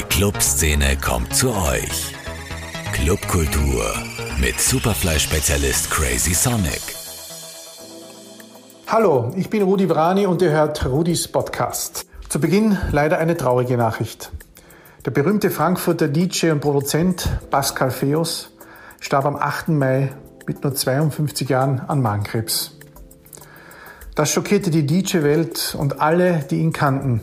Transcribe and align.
Die 0.00 0.06
Clubszene 0.06 0.96
kommt 0.96 1.36
zu 1.36 1.50
euch. 1.50 2.14
Clubkultur 2.94 3.84
mit 4.40 4.58
Superfly-Spezialist 4.58 5.90
Crazy 5.90 6.32
Sonic. 6.32 6.80
Hallo, 8.86 9.30
ich 9.36 9.50
bin 9.50 9.62
Rudi 9.62 9.90
Vrani 9.90 10.24
und 10.24 10.40
ihr 10.40 10.52
hört 10.52 10.86
Rudis 10.86 11.28
Podcast. 11.28 12.06
Zu 12.30 12.40
Beginn 12.40 12.78
leider 12.92 13.18
eine 13.18 13.36
traurige 13.36 13.76
Nachricht. 13.76 14.32
Der 15.04 15.10
berühmte 15.10 15.50
Frankfurter 15.50 16.08
DJ 16.08 16.52
und 16.52 16.60
Produzent 16.60 17.28
Pascal 17.50 17.90
Feos 17.90 18.52
starb 19.00 19.26
am 19.26 19.36
8. 19.36 19.68
Mai 19.68 20.14
mit 20.46 20.64
nur 20.64 20.74
52 20.74 21.46
Jahren 21.46 21.80
an 21.80 22.00
Magenkrebs. 22.00 22.78
Das 24.14 24.32
schockierte 24.32 24.70
die 24.70 24.86
DJ-Welt 24.86 25.76
und 25.78 26.00
alle, 26.00 26.38
die 26.50 26.60
ihn 26.60 26.72
kannten. 26.72 27.20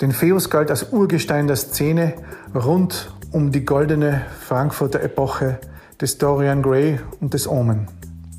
Denn 0.00 0.12
Feos 0.12 0.48
galt 0.48 0.70
als 0.70 0.92
Urgestein 0.92 1.46
der 1.46 1.56
Szene 1.56 2.14
rund 2.54 3.12
um 3.32 3.52
die 3.52 3.64
goldene 3.64 4.22
Frankfurter 4.40 5.02
Epoche 5.02 5.58
des 6.00 6.18
Dorian 6.18 6.62
Gray 6.62 6.98
und 7.20 7.34
des 7.34 7.46
Omen. 7.46 7.86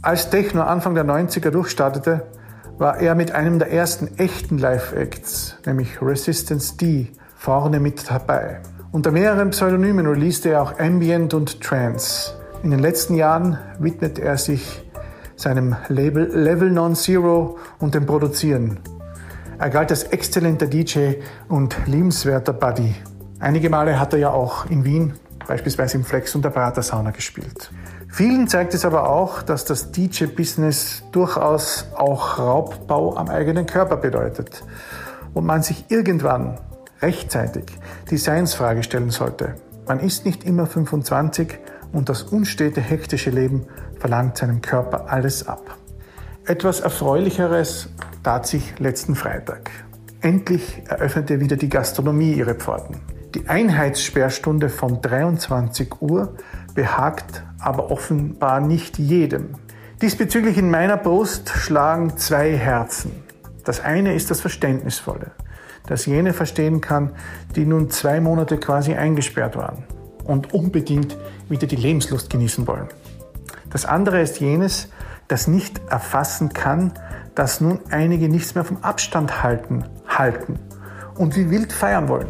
Als 0.01 0.29
Techno 0.29 0.63
Anfang 0.63 0.95
der 0.95 1.05
90er 1.05 1.51
durchstartete, 1.51 2.25
war 2.79 2.99
er 2.99 3.13
mit 3.13 3.31
einem 3.31 3.59
der 3.59 3.71
ersten 3.71 4.17
echten 4.17 4.57
Live-Acts, 4.57 5.57
nämlich 5.67 6.01
Resistance 6.01 6.75
D, 6.77 7.11
vorne 7.37 7.79
mit 7.79 8.09
dabei. 8.09 8.61
Unter 8.91 9.11
mehreren 9.11 9.51
Pseudonymen 9.51 10.07
releaste 10.07 10.49
er 10.49 10.63
auch 10.63 10.79
Ambient 10.79 11.35
und 11.35 11.61
Trance. 11.61 12.33
In 12.63 12.71
den 12.71 12.79
letzten 12.79 13.13
Jahren 13.13 13.59
widmete 13.77 14.23
er 14.23 14.37
sich 14.37 14.83
seinem 15.35 15.75
Label 15.87 16.25
Level 16.35 16.71
Non-Zero 16.71 17.59
und 17.79 17.93
dem 17.93 18.07
Produzieren. 18.07 18.79
Er 19.61 19.69
galt 19.69 19.91
als 19.91 20.05
exzellenter 20.05 20.65
DJ 20.65 21.17
und 21.47 21.75
liebenswerter 21.85 22.51
Buddy. 22.51 22.95
Einige 23.39 23.69
Male 23.69 23.99
hat 23.99 24.11
er 24.11 24.17
ja 24.17 24.31
auch 24.31 24.65
in 24.71 24.83
Wien, 24.83 25.13
beispielsweise 25.47 25.97
im 25.97 26.03
Flex 26.03 26.33
und 26.33 26.43
der 26.43 26.49
Prater 26.49 26.81
Sauna 26.81 27.11
gespielt. 27.11 27.69
Vielen 28.09 28.47
zeigt 28.47 28.73
es 28.73 28.85
aber 28.85 29.07
auch, 29.07 29.43
dass 29.43 29.63
das 29.63 29.91
DJ-Business 29.91 31.03
durchaus 31.11 31.85
auch 31.95 32.39
Raubbau 32.39 33.15
am 33.15 33.29
eigenen 33.29 33.67
Körper 33.67 33.97
bedeutet 33.97 34.63
und 35.35 35.45
man 35.45 35.61
sich 35.61 35.85
irgendwann 35.89 36.57
rechtzeitig 36.99 37.65
die 38.09 38.17
Seinsfrage 38.17 38.81
stellen 38.81 39.11
sollte. 39.11 39.53
Man 39.87 39.99
ist 39.99 40.25
nicht 40.25 40.43
immer 40.43 40.65
25 40.65 41.59
und 41.93 42.09
das 42.09 42.23
unstete, 42.23 42.81
hektische 42.81 43.29
Leben 43.29 43.67
verlangt 43.99 44.37
seinem 44.37 44.63
Körper 44.63 45.11
alles 45.11 45.47
ab. 45.47 45.77
Etwas 46.47 46.79
Erfreulicheres 46.79 47.89
tat 48.23 48.47
sich 48.47 48.79
letzten 48.79 49.15
Freitag. 49.15 49.71
Endlich 50.21 50.83
eröffnete 50.87 51.39
wieder 51.39 51.55
die 51.55 51.69
Gastronomie 51.69 52.33
ihre 52.33 52.55
Pforten. 52.55 52.97
Die 53.33 53.47
Einheitssperrstunde 53.47 54.69
von 54.69 55.01
23 55.01 56.01
Uhr 56.01 56.35
behagt 56.75 57.43
aber 57.59 57.89
offenbar 57.89 58.59
nicht 58.59 58.99
jedem. 58.99 59.55
Diesbezüglich 60.01 60.57
in 60.57 60.69
meiner 60.69 60.97
Brust 60.97 61.49
schlagen 61.49 62.17
zwei 62.17 62.55
Herzen. 62.55 63.11
Das 63.63 63.79
eine 63.79 64.13
ist 64.15 64.31
das 64.31 64.41
Verständnisvolle, 64.41 65.31
das 65.87 66.05
jene 66.05 66.33
verstehen 66.33 66.81
kann, 66.81 67.11
die 67.55 67.65
nun 67.65 67.89
zwei 67.89 68.19
Monate 68.19 68.57
quasi 68.57 68.95
eingesperrt 68.95 69.55
waren 69.55 69.83
und 70.23 70.53
unbedingt 70.53 71.17
wieder 71.49 71.67
die 71.67 71.75
Lebenslust 71.75 72.29
genießen 72.29 72.67
wollen. 72.67 72.87
Das 73.69 73.85
andere 73.85 74.21
ist 74.21 74.39
jenes, 74.39 74.89
das 75.27 75.47
nicht 75.47 75.79
erfassen 75.89 76.49
kann, 76.49 76.93
dass 77.35 77.61
nun 77.61 77.79
einige 77.89 78.29
nichts 78.29 78.55
mehr 78.55 78.63
vom 78.63 78.77
Abstand 78.83 79.43
halten, 79.43 79.85
halten 80.07 80.59
und 81.15 81.35
wie 81.35 81.49
wild 81.49 81.71
feiern 81.73 82.07
wollen. 82.07 82.27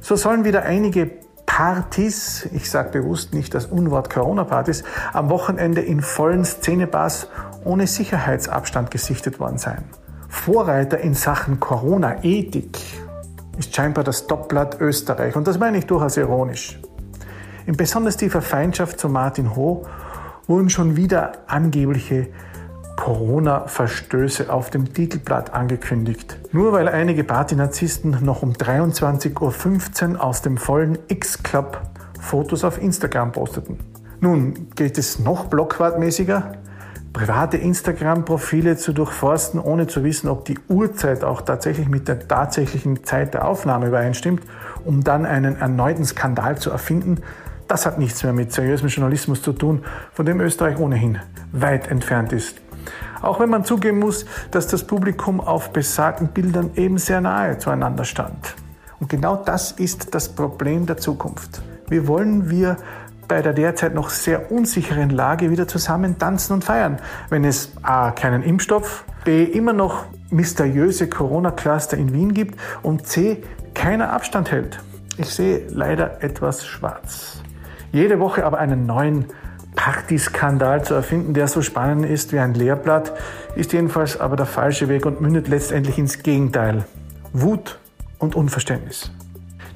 So 0.00 0.16
sollen 0.16 0.44
wieder 0.44 0.62
einige 0.62 1.10
Partys, 1.46 2.48
ich 2.52 2.70
sage 2.70 2.90
bewusst 2.90 3.34
nicht 3.34 3.54
das 3.54 3.66
Unwort 3.66 4.10
Corona-Partys, 4.10 4.84
am 5.12 5.28
Wochenende 5.28 5.80
in 5.80 6.00
vollen 6.00 6.44
Szenebars 6.44 7.28
ohne 7.64 7.86
Sicherheitsabstand 7.86 8.90
gesichtet 8.90 9.38
worden 9.38 9.58
sein. 9.58 9.84
Vorreiter 10.28 10.98
in 10.98 11.14
Sachen 11.14 11.60
Corona-Ethik 11.60 12.78
ist 13.58 13.76
scheinbar 13.76 14.02
das 14.02 14.26
Doppblatt 14.26 14.80
Österreich 14.80 15.36
und 15.36 15.46
das 15.46 15.58
meine 15.58 15.78
ich 15.78 15.86
durchaus 15.86 16.16
ironisch. 16.16 16.80
In 17.66 17.76
besonders 17.76 18.16
tiefer 18.16 18.42
Feindschaft 18.42 18.98
zu 18.98 19.08
Martin 19.08 19.54
Ho 19.54 19.86
wurden 20.46 20.70
schon 20.70 20.96
wieder 20.96 21.32
angebliche 21.46 22.28
Corona-Verstöße 23.02 24.48
auf 24.48 24.70
dem 24.70 24.94
Titelblatt 24.94 25.52
angekündigt. 25.52 26.38
Nur 26.52 26.72
weil 26.72 26.86
einige 26.86 27.24
Partynarzissten 27.24 28.18
noch 28.20 28.44
um 28.44 28.52
23.15 28.52 30.12
Uhr 30.12 30.22
aus 30.22 30.40
dem 30.42 30.56
vollen 30.56 30.96
X-Club 31.08 31.80
Fotos 32.20 32.62
auf 32.62 32.80
Instagram 32.80 33.32
posteten. 33.32 33.80
Nun 34.20 34.68
geht 34.76 34.98
es 34.98 35.18
noch 35.18 35.46
blockwartmäßiger, 35.46 36.52
private 37.12 37.56
Instagram-Profile 37.56 38.76
zu 38.76 38.92
durchforsten, 38.92 39.58
ohne 39.58 39.88
zu 39.88 40.04
wissen, 40.04 40.28
ob 40.28 40.44
die 40.44 40.60
Uhrzeit 40.68 41.24
auch 41.24 41.40
tatsächlich 41.40 41.88
mit 41.88 42.06
der 42.06 42.28
tatsächlichen 42.28 43.02
Zeit 43.02 43.34
der 43.34 43.48
Aufnahme 43.48 43.88
übereinstimmt, 43.88 44.44
um 44.84 45.02
dann 45.02 45.26
einen 45.26 45.56
erneuten 45.56 46.04
Skandal 46.04 46.56
zu 46.56 46.70
erfinden, 46.70 47.18
das 47.66 47.84
hat 47.84 47.98
nichts 47.98 48.22
mehr 48.22 48.32
mit 48.32 48.52
seriösem 48.52 48.88
Journalismus 48.88 49.42
zu 49.42 49.52
tun, 49.52 49.82
von 50.12 50.24
dem 50.24 50.40
Österreich 50.40 50.78
ohnehin 50.78 51.18
weit 51.52 51.90
entfernt 51.90 52.32
ist. 52.32 52.60
Auch 53.20 53.40
wenn 53.40 53.50
man 53.50 53.64
zugeben 53.64 53.98
muss, 53.98 54.26
dass 54.50 54.66
das 54.66 54.84
Publikum 54.84 55.40
auf 55.40 55.70
besagten 55.72 56.28
Bildern 56.28 56.70
eben 56.76 56.98
sehr 56.98 57.20
nahe 57.20 57.58
zueinander 57.58 58.04
stand. 58.04 58.54
Und 59.00 59.08
genau 59.08 59.36
das 59.36 59.72
ist 59.72 60.14
das 60.14 60.28
Problem 60.28 60.86
der 60.86 60.96
Zukunft. 60.96 61.62
Wie 61.88 62.06
wollen 62.06 62.50
wir 62.50 62.76
bei 63.28 63.42
der 63.42 63.52
derzeit 63.52 63.94
noch 63.94 64.10
sehr 64.10 64.52
unsicheren 64.52 65.10
Lage 65.10 65.50
wieder 65.50 65.66
zusammen 65.66 66.18
tanzen 66.18 66.54
und 66.54 66.64
feiern, 66.64 66.98
wenn 67.28 67.44
es 67.44 67.72
A 67.82 68.10
keinen 68.10 68.42
Impfstoff, 68.42 69.04
B 69.24 69.44
immer 69.44 69.72
noch 69.72 70.04
mysteriöse 70.30 71.08
Corona-Cluster 71.08 71.96
in 71.96 72.12
Wien 72.12 72.34
gibt 72.34 72.58
und 72.82 73.06
C 73.06 73.42
keiner 73.74 74.12
Abstand 74.12 74.50
hält? 74.50 74.80
Ich 75.16 75.30
sehe 75.30 75.66
leider 75.68 76.22
etwas 76.22 76.66
schwarz 76.66 77.42
jede 77.92 78.18
Woche 78.20 78.44
aber 78.44 78.58
einen 78.58 78.86
neuen 78.86 79.26
Partyskandal 79.74 80.84
zu 80.84 80.94
erfinden, 80.94 81.34
der 81.34 81.48
so 81.48 81.62
spannend 81.62 82.06
ist 82.06 82.32
wie 82.32 82.38
ein 82.38 82.54
Leerblatt, 82.54 83.12
ist 83.56 83.72
jedenfalls 83.72 84.20
aber 84.20 84.36
der 84.36 84.46
falsche 84.46 84.88
Weg 84.88 85.06
und 85.06 85.20
mündet 85.20 85.48
letztendlich 85.48 85.98
ins 85.98 86.22
Gegenteil. 86.22 86.84
Wut 87.32 87.78
und 88.18 88.34
Unverständnis. 88.34 89.10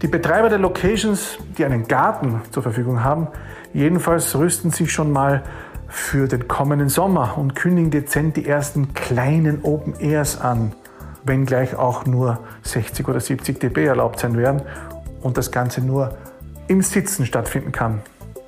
Die 0.02 0.08
Betreiber 0.08 0.50
der 0.50 0.58
Locations, 0.58 1.38
die 1.56 1.64
einen 1.64 1.88
Garten 1.88 2.42
zur 2.50 2.62
Verfügung 2.62 3.02
haben, 3.02 3.28
jedenfalls 3.72 4.36
rüsten 4.36 4.70
sich 4.70 4.92
schon 4.92 5.10
mal 5.10 5.42
für 5.88 6.28
den 6.28 6.46
kommenden 6.46 6.90
Sommer 6.90 7.38
und 7.38 7.54
kündigen 7.54 7.90
dezent 7.90 8.36
die 8.36 8.46
ersten 8.46 8.92
kleinen 8.92 9.62
Open 9.62 9.94
Airs 9.98 10.38
an, 10.40 10.72
wenngleich 11.24 11.76
auch 11.76 12.04
nur 12.04 12.40
60 12.62 13.08
oder 13.08 13.20
70 13.20 13.58
dB 13.58 13.86
erlaubt 13.86 14.20
sein 14.20 14.36
werden 14.36 14.62
und 15.22 15.38
das 15.38 15.50
Ganze 15.50 15.80
nur 15.80 16.16
im 16.68 16.82
Sitzen 16.82 17.24
stattfinden 17.24 17.72
kann. 17.72 18.02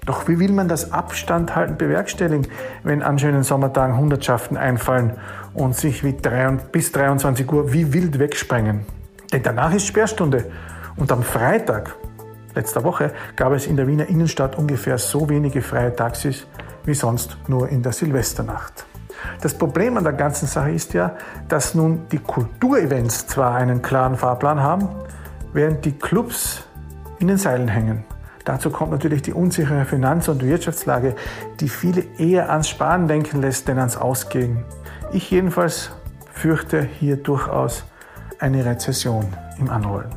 Doch 0.06 0.28
wie 0.28 0.38
will 0.38 0.53
man 0.53 0.69
das 0.69 0.92
Abstand 0.92 1.54
halten 1.54 1.76
bewerkstelligen, 1.76 2.47
wenn 2.82 3.03
an 3.03 3.19
schönen 3.19 3.42
Sommertagen 3.42 3.97
Hundertschaften 3.97 4.56
einfallen 4.56 5.12
und 5.54 5.76
sich 5.76 6.03
bis 6.72 6.92
23 6.92 7.50
Uhr 7.53 7.72
wie 7.72 7.92
wild 7.92 8.19
wegsprengen? 8.19 8.87
Denn 9.32 9.42
danach 9.42 9.75
ist 9.75 9.87
Sperrstunde 9.87 10.47
und 10.97 11.12
am 11.12 11.22
Freitag 11.22 11.94
letzter 12.54 12.82
Woche 12.84 13.12
gab 13.37 13.53
es 13.53 13.66
in 13.66 13.76
der 13.76 13.87
Wiener 13.87 14.08
Innenstadt 14.08 14.56
ungefähr 14.56 14.98
so 14.98 15.28
wenige 15.28 15.62
freie 15.62 15.94
Taxis 15.94 16.47
wie 16.84 16.94
sonst 16.94 17.37
nur 17.47 17.69
in 17.69 17.82
der 17.82 17.92
Silvesternacht. 17.92 18.87
Das 19.41 19.54
Problem 19.54 19.97
an 19.97 20.04
der 20.04 20.12
ganzen 20.14 20.47
Sache 20.47 20.70
ist 20.70 20.94
ja, 20.94 21.16
dass 21.48 21.75
nun 21.75 22.06
die 22.10 22.19
Kulturevents 22.19 23.26
zwar 23.26 23.56
einen 23.56 23.82
klaren 23.82 24.16
Fahrplan 24.16 24.62
haben, 24.62 24.88
während 25.53 25.84
die 25.84 25.92
Clubs 25.92 26.64
in 27.19 27.28
den 27.28 27.37
Seilen 27.37 27.69
hängen. 27.69 28.05
Dazu 28.48 28.70
kommt 28.70 28.92
natürlich 28.92 29.20
die 29.20 29.34
unsichere 29.34 29.84
Finanz- 29.84 30.26
und 30.26 30.42
Wirtschaftslage, 30.42 31.14
die 31.60 31.68
viele 31.68 32.04
eher 32.16 32.50
ans 32.50 32.66
Sparen 32.66 33.06
denken 33.06 33.42
lässt, 33.42 33.68
denn 33.68 33.78
ans 33.78 33.98
Ausgehen. 33.98 34.64
Ich 35.12 35.30
jedenfalls 35.30 35.90
fürchte 36.32 36.80
hier 36.80 37.18
durchaus 37.18 37.84
eine 38.38 38.64
Rezession 38.64 39.26
im 39.58 39.68
Anrollen. 39.68 40.08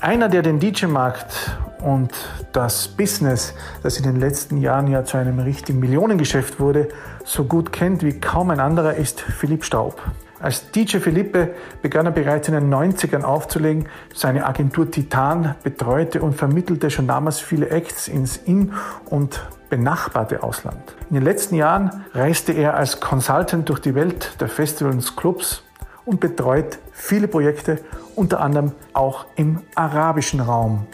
Einer, 0.00 0.30
der 0.30 0.40
den 0.40 0.58
DJ-Markt 0.58 1.58
und 1.84 2.14
das 2.52 2.88
Business, 2.88 3.52
das 3.82 3.98
in 3.98 4.04
den 4.04 4.20
letzten 4.20 4.56
Jahren 4.56 4.86
ja 4.86 5.04
zu 5.04 5.18
einem 5.18 5.38
richtigen 5.38 5.78
Millionengeschäft 5.78 6.58
wurde, 6.58 6.88
so 7.26 7.44
gut 7.44 7.72
kennt 7.72 8.02
wie 8.02 8.18
kaum 8.18 8.48
ein 8.48 8.60
anderer, 8.60 8.94
ist 8.94 9.20
Philipp 9.20 9.64
Staub. 9.64 10.00
Als 10.46 10.70
DJ 10.70 10.98
Felipe 10.98 11.56
begann 11.82 12.06
er 12.06 12.12
bereits 12.12 12.46
in 12.46 12.54
den 12.54 12.72
90ern 12.72 13.24
aufzulegen. 13.24 13.88
Seine 14.14 14.46
Agentur 14.46 14.88
Titan 14.88 15.56
betreute 15.64 16.22
und 16.22 16.34
vermittelte 16.34 16.88
schon 16.88 17.08
damals 17.08 17.40
viele 17.40 17.70
Acts 17.70 18.06
ins 18.06 18.36
In- 18.36 18.72
und 19.06 19.44
benachbarte 19.70 20.44
Ausland. 20.44 20.94
In 21.10 21.16
den 21.16 21.24
letzten 21.24 21.56
Jahren 21.56 22.04
reiste 22.14 22.52
er 22.52 22.76
als 22.76 23.00
Consultant 23.00 23.68
durch 23.68 23.80
die 23.80 23.96
Welt 23.96 24.40
der 24.40 24.46
Festivals 24.46 25.16
Clubs 25.16 25.64
und 26.04 26.20
betreut 26.20 26.78
viele 26.92 27.26
Projekte, 27.26 27.80
unter 28.14 28.38
anderem 28.38 28.70
auch 28.92 29.26
im 29.34 29.62
arabischen 29.74 30.38
Raum. 30.38 30.86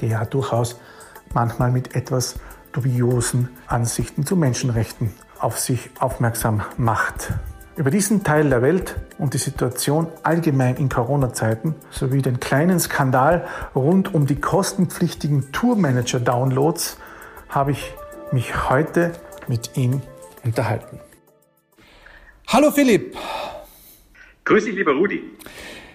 der 0.00 0.08
ja 0.08 0.24
durchaus 0.24 0.80
manchmal 1.34 1.70
mit 1.70 1.94
etwas 1.94 2.36
dubiosen 2.72 3.50
Ansichten 3.66 4.24
zu 4.24 4.34
Menschenrechten 4.34 5.12
auf 5.38 5.60
sich 5.60 5.90
aufmerksam 6.00 6.62
macht. 6.78 7.34
Über 7.76 7.90
diesen 7.90 8.22
Teil 8.22 8.50
der 8.50 8.62
Welt 8.62 8.94
und 9.18 9.34
die 9.34 9.38
Situation 9.38 10.06
allgemein 10.22 10.76
in 10.76 10.88
Corona-Zeiten 10.88 11.74
sowie 11.90 12.22
den 12.22 12.38
kleinen 12.38 12.78
Skandal 12.78 13.48
rund 13.74 14.14
um 14.14 14.26
die 14.26 14.36
kostenpflichtigen 14.36 15.50
Tourmanager-Downloads 15.50 16.98
habe 17.48 17.72
ich 17.72 17.92
mich 18.30 18.70
heute 18.70 19.12
mit 19.48 19.76
ihm 19.76 20.02
unterhalten. 20.44 21.00
Hallo 22.46 22.70
Philipp. 22.70 23.16
Grüß 24.44 24.66
dich, 24.66 24.76
lieber 24.76 24.92
Rudi. 24.92 25.24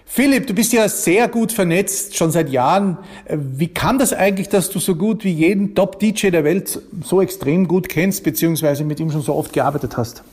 Philipp, 0.05 0.47
du 0.47 0.53
bist 0.53 0.73
ja 0.73 0.89
sehr 0.89 1.29
gut 1.29 1.53
vernetzt, 1.53 2.17
schon 2.17 2.31
seit 2.31 2.49
Jahren. 2.49 2.97
Wie 3.29 3.69
kam 3.69 3.99
das 3.99 4.11
eigentlich, 4.11 4.49
dass 4.49 4.69
du 4.69 4.79
so 4.79 4.95
gut 4.95 5.23
wie 5.23 5.31
jeden 5.31 5.75
Top-DJ 5.75 6.31
der 6.31 6.43
Welt 6.43 6.81
so 7.03 7.21
extrem 7.21 7.69
gut 7.69 7.87
kennst, 7.87 8.25
beziehungsweise 8.25 8.83
mit 8.83 8.99
ihm 8.99 9.11
schon 9.11 9.21
so 9.21 9.33
oft 9.33 9.53
gearbeitet 9.53 9.95
hast? 9.95 10.23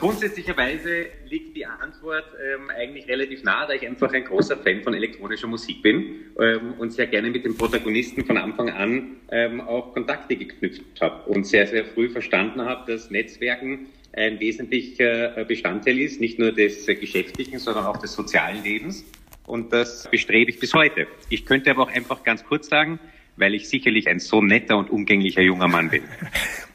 Grundsätzlicherweise 0.00 1.06
liegt 1.28 1.54
die 1.54 1.66
Antwort 1.66 2.24
ähm, 2.42 2.70
eigentlich 2.70 3.06
relativ 3.06 3.42
nah, 3.44 3.66
da 3.66 3.74
ich 3.74 3.86
einfach 3.86 4.10
ein 4.14 4.24
großer 4.24 4.56
Fan 4.56 4.82
von 4.82 4.94
elektronischer 4.94 5.46
Musik 5.46 5.82
bin 5.82 6.32
ähm, 6.38 6.72
und 6.78 6.94
sehr 6.94 7.06
gerne 7.06 7.30
mit 7.30 7.44
den 7.44 7.54
Protagonisten 7.54 8.24
von 8.24 8.38
Anfang 8.38 8.70
an 8.70 9.16
ähm, 9.30 9.60
auch 9.60 9.92
Kontakte 9.92 10.36
geknüpft 10.36 11.00
habe 11.02 11.28
und 11.28 11.46
sehr, 11.46 11.66
sehr 11.66 11.84
früh 11.84 12.08
verstanden 12.08 12.62
habe, 12.62 12.90
dass 12.90 13.10
Netzwerken 13.10 13.88
ein 14.14 14.40
wesentlicher 14.40 15.44
Bestandteil 15.44 15.98
ist, 16.00 16.18
nicht 16.20 16.38
nur 16.38 16.50
des 16.50 16.86
geschäftlichen, 16.86 17.58
sondern 17.58 17.84
auch 17.84 17.98
des 17.98 18.12
sozialen 18.14 18.64
Lebens. 18.64 19.04
Und 19.46 19.72
das 19.72 20.08
bestrebe 20.10 20.50
ich 20.50 20.58
bis 20.58 20.72
heute. 20.74 21.06
Ich 21.28 21.44
könnte 21.44 21.70
aber 21.70 21.82
auch 21.82 21.92
einfach 21.92 22.24
ganz 22.24 22.42
kurz 22.44 22.68
sagen, 22.68 22.98
weil 23.36 23.54
ich 23.54 23.68
sicherlich 23.68 24.08
ein 24.08 24.18
so 24.18 24.42
netter 24.42 24.78
und 24.78 24.90
umgänglicher 24.90 25.42
junger 25.42 25.68
Mann 25.68 25.90
bin. 25.90 26.02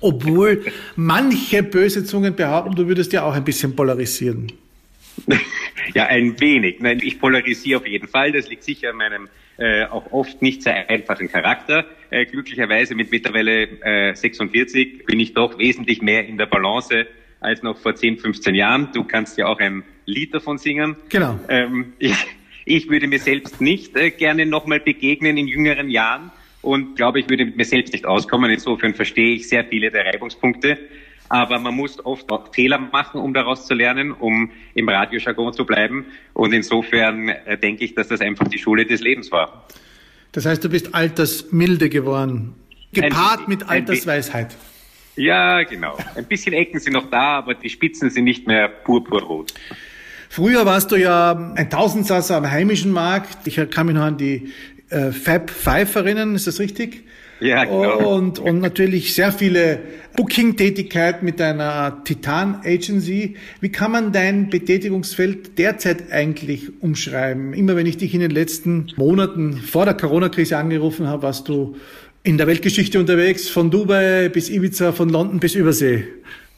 Obwohl 0.00 0.64
manche 0.96 1.62
böse 1.62 2.04
Zungen 2.04 2.34
behaupten, 2.34 2.74
du 2.74 2.86
würdest 2.88 3.12
ja 3.12 3.22
auch 3.22 3.34
ein 3.34 3.44
bisschen 3.44 3.74
polarisieren. 3.76 4.52
Ja, 5.94 6.06
ein 6.06 6.38
wenig. 6.38 6.76
Nein, 6.80 7.00
ich 7.02 7.18
polarisiere 7.18 7.80
auf 7.80 7.86
jeden 7.86 8.06
Fall. 8.06 8.30
Das 8.30 8.48
liegt 8.48 8.62
sicher 8.62 8.90
an 8.90 8.96
meinem 8.96 9.28
äh, 9.60 9.84
auch 9.84 10.12
oft 10.12 10.40
nicht 10.40 10.62
sehr 10.62 10.88
einfachen 10.88 11.28
Charakter. 11.28 11.84
Äh, 12.10 12.26
glücklicherweise 12.26 12.94
mit 12.94 13.10
mittlerweile 13.10 13.62
äh, 13.82 14.14
46 14.14 15.04
bin 15.04 15.20
ich 15.20 15.34
doch 15.34 15.58
wesentlich 15.58 16.00
mehr 16.00 16.26
in 16.26 16.38
der 16.38 16.46
Balance 16.46 17.06
als 17.40 17.62
noch 17.62 17.78
vor 17.78 17.94
10, 17.94 18.18
15 18.18 18.54
Jahren. 18.54 18.88
Du 18.94 19.04
kannst 19.04 19.36
ja 19.36 19.46
auch 19.46 19.58
ein 19.58 19.82
Lied 20.06 20.32
davon 20.32 20.58
singen. 20.58 20.96
Genau. 21.08 21.38
Ähm, 21.48 21.92
ich, 21.98 22.16
ich 22.64 22.88
würde 22.88 23.06
mir 23.06 23.18
selbst 23.18 23.60
nicht 23.60 23.96
äh, 23.96 24.10
gerne 24.10 24.46
nochmal 24.46 24.80
begegnen 24.80 25.36
in 25.36 25.48
jüngeren 25.48 25.90
Jahren 25.90 26.30
und 26.62 26.96
glaube, 26.96 27.20
ich 27.20 27.30
würde 27.30 27.46
mit 27.46 27.56
mir 27.56 27.64
selbst 27.64 27.92
nicht 27.92 28.06
auskommen. 28.06 28.50
Insofern 28.50 28.94
verstehe 28.94 29.34
ich 29.34 29.48
sehr 29.48 29.64
viele 29.64 29.90
der 29.90 30.04
Reibungspunkte. 30.04 30.78
Aber 31.28 31.60
man 31.60 31.74
muss 31.74 32.04
oft 32.04 32.30
auch 32.30 32.52
Fehler 32.52 32.78
machen, 32.78 33.20
um 33.20 33.32
daraus 33.32 33.66
zu 33.66 33.74
lernen, 33.74 34.10
um 34.10 34.50
im 34.74 34.88
Radiojargon 34.88 35.52
zu 35.52 35.64
bleiben. 35.64 36.06
Und 36.34 36.52
insofern 36.52 37.28
äh, 37.28 37.56
denke 37.56 37.84
ich, 37.84 37.94
dass 37.94 38.08
das 38.08 38.20
einfach 38.20 38.48
die 38.48 38.58
Schule 38.58 38.84
des 38.84 39.00
Lebens 39.00 39.30
war. 39.30 39.64
Das 40.32 40.44
heißt, 40.44 40.62
du 40.64 40.68
bist 40.68 40.94
altersmilde 40.94 41.88
geworden, 41.88 42.54
gepaart 42.92 43.42
ein, 43.42 43.48
mit 43.48 43.68
Altersweisheit. 43.68 44.56
Ja, 45.16 45.62
genau. 45.62 45.96
Ein 46.14 46.26
bisschen 46.26 46.52
Ecken 46.52 46.80
sind 46.80 46.94
noch 46.94 47.10
da, 47.10 47.38
aber 47.38 47.54
die 47.54 47.68
Spitzen 47.68 48.10
sind 48.10 48.24
nicht 48.24 48.46
mehr 48.46 48.68
purpurrot. 48.68 49.54
Früher 50.28 50.64
warst 50.66 50.92
du 50.92 50.96
ja 50.96 51.52
ein 51.56 51.70
Tausendsasser 51.70 52.36
am 52.36 52.50
heimischen 52.50 52.92
Markt. 52.92 53.46
Ich 53.46 53.60
kann 53.70 53.86
mich 53.86 53.94
noch 53.94 54.02
an 54.02 54.16
die 54.16 54.52
äh, 54.90 55.12
Fab 55.12 55.50
Five 55.50 55.94
erinnern, 55.94 56.34
ist 56.34 56.46
das 56.46 56.60
richtig? 56.60 57.04
Ja, 57.40 57.64
genau. 57.64 58.16
Und, 58.16 58.38
und 58.38 58.60
natürlich 58.60 59.14
sehr 59.14 59.32
viele 59.32 59.80
Booking-Tätigkeiten 60.14 61.24
mit 61.24 61.40
einer 61.40 62.04
Titan 62.04 62.60
Agency. 62.64 63.36
Wie 63.60 63.72
kann 63.72 63.92
man 63.92 64.12
dein 64.12 64.50
Betätigungsfeld 64.50 65.58
derzeit 65.58 66.12
eigentlich 66.12 66.82
umschreiben? 66.82 67.54
Immer 67.54 67.76
wenn 67.76 67.86
ich 67.86 67.96
dich 67.96 68.12
in 68.12 68.20
den 68.20 68.30
letzten 68.30 68.92
Monaten 68.96 69.54
vor 69.54 69.86
der 69.86 69.94
Corona-Krise 69.94 70.58
angerufen 70.58 71.06
habe, 71.06 71.22
warst 71.22 71.48
du 71.48 71.76
in 72.22 72.36
der 72.36 72.46
Weltgeschichte 72.46 73.00
unterwegs, 73.00 73.48
von 73.48 73.70
Dubai 73.70 74.28
bis 74.28 74.50
Ibiza, 74.50 74.92
von 74.92 75.08
London 75.08 75.40
bis 75.40 75.54
Übersee. 75.54 76.04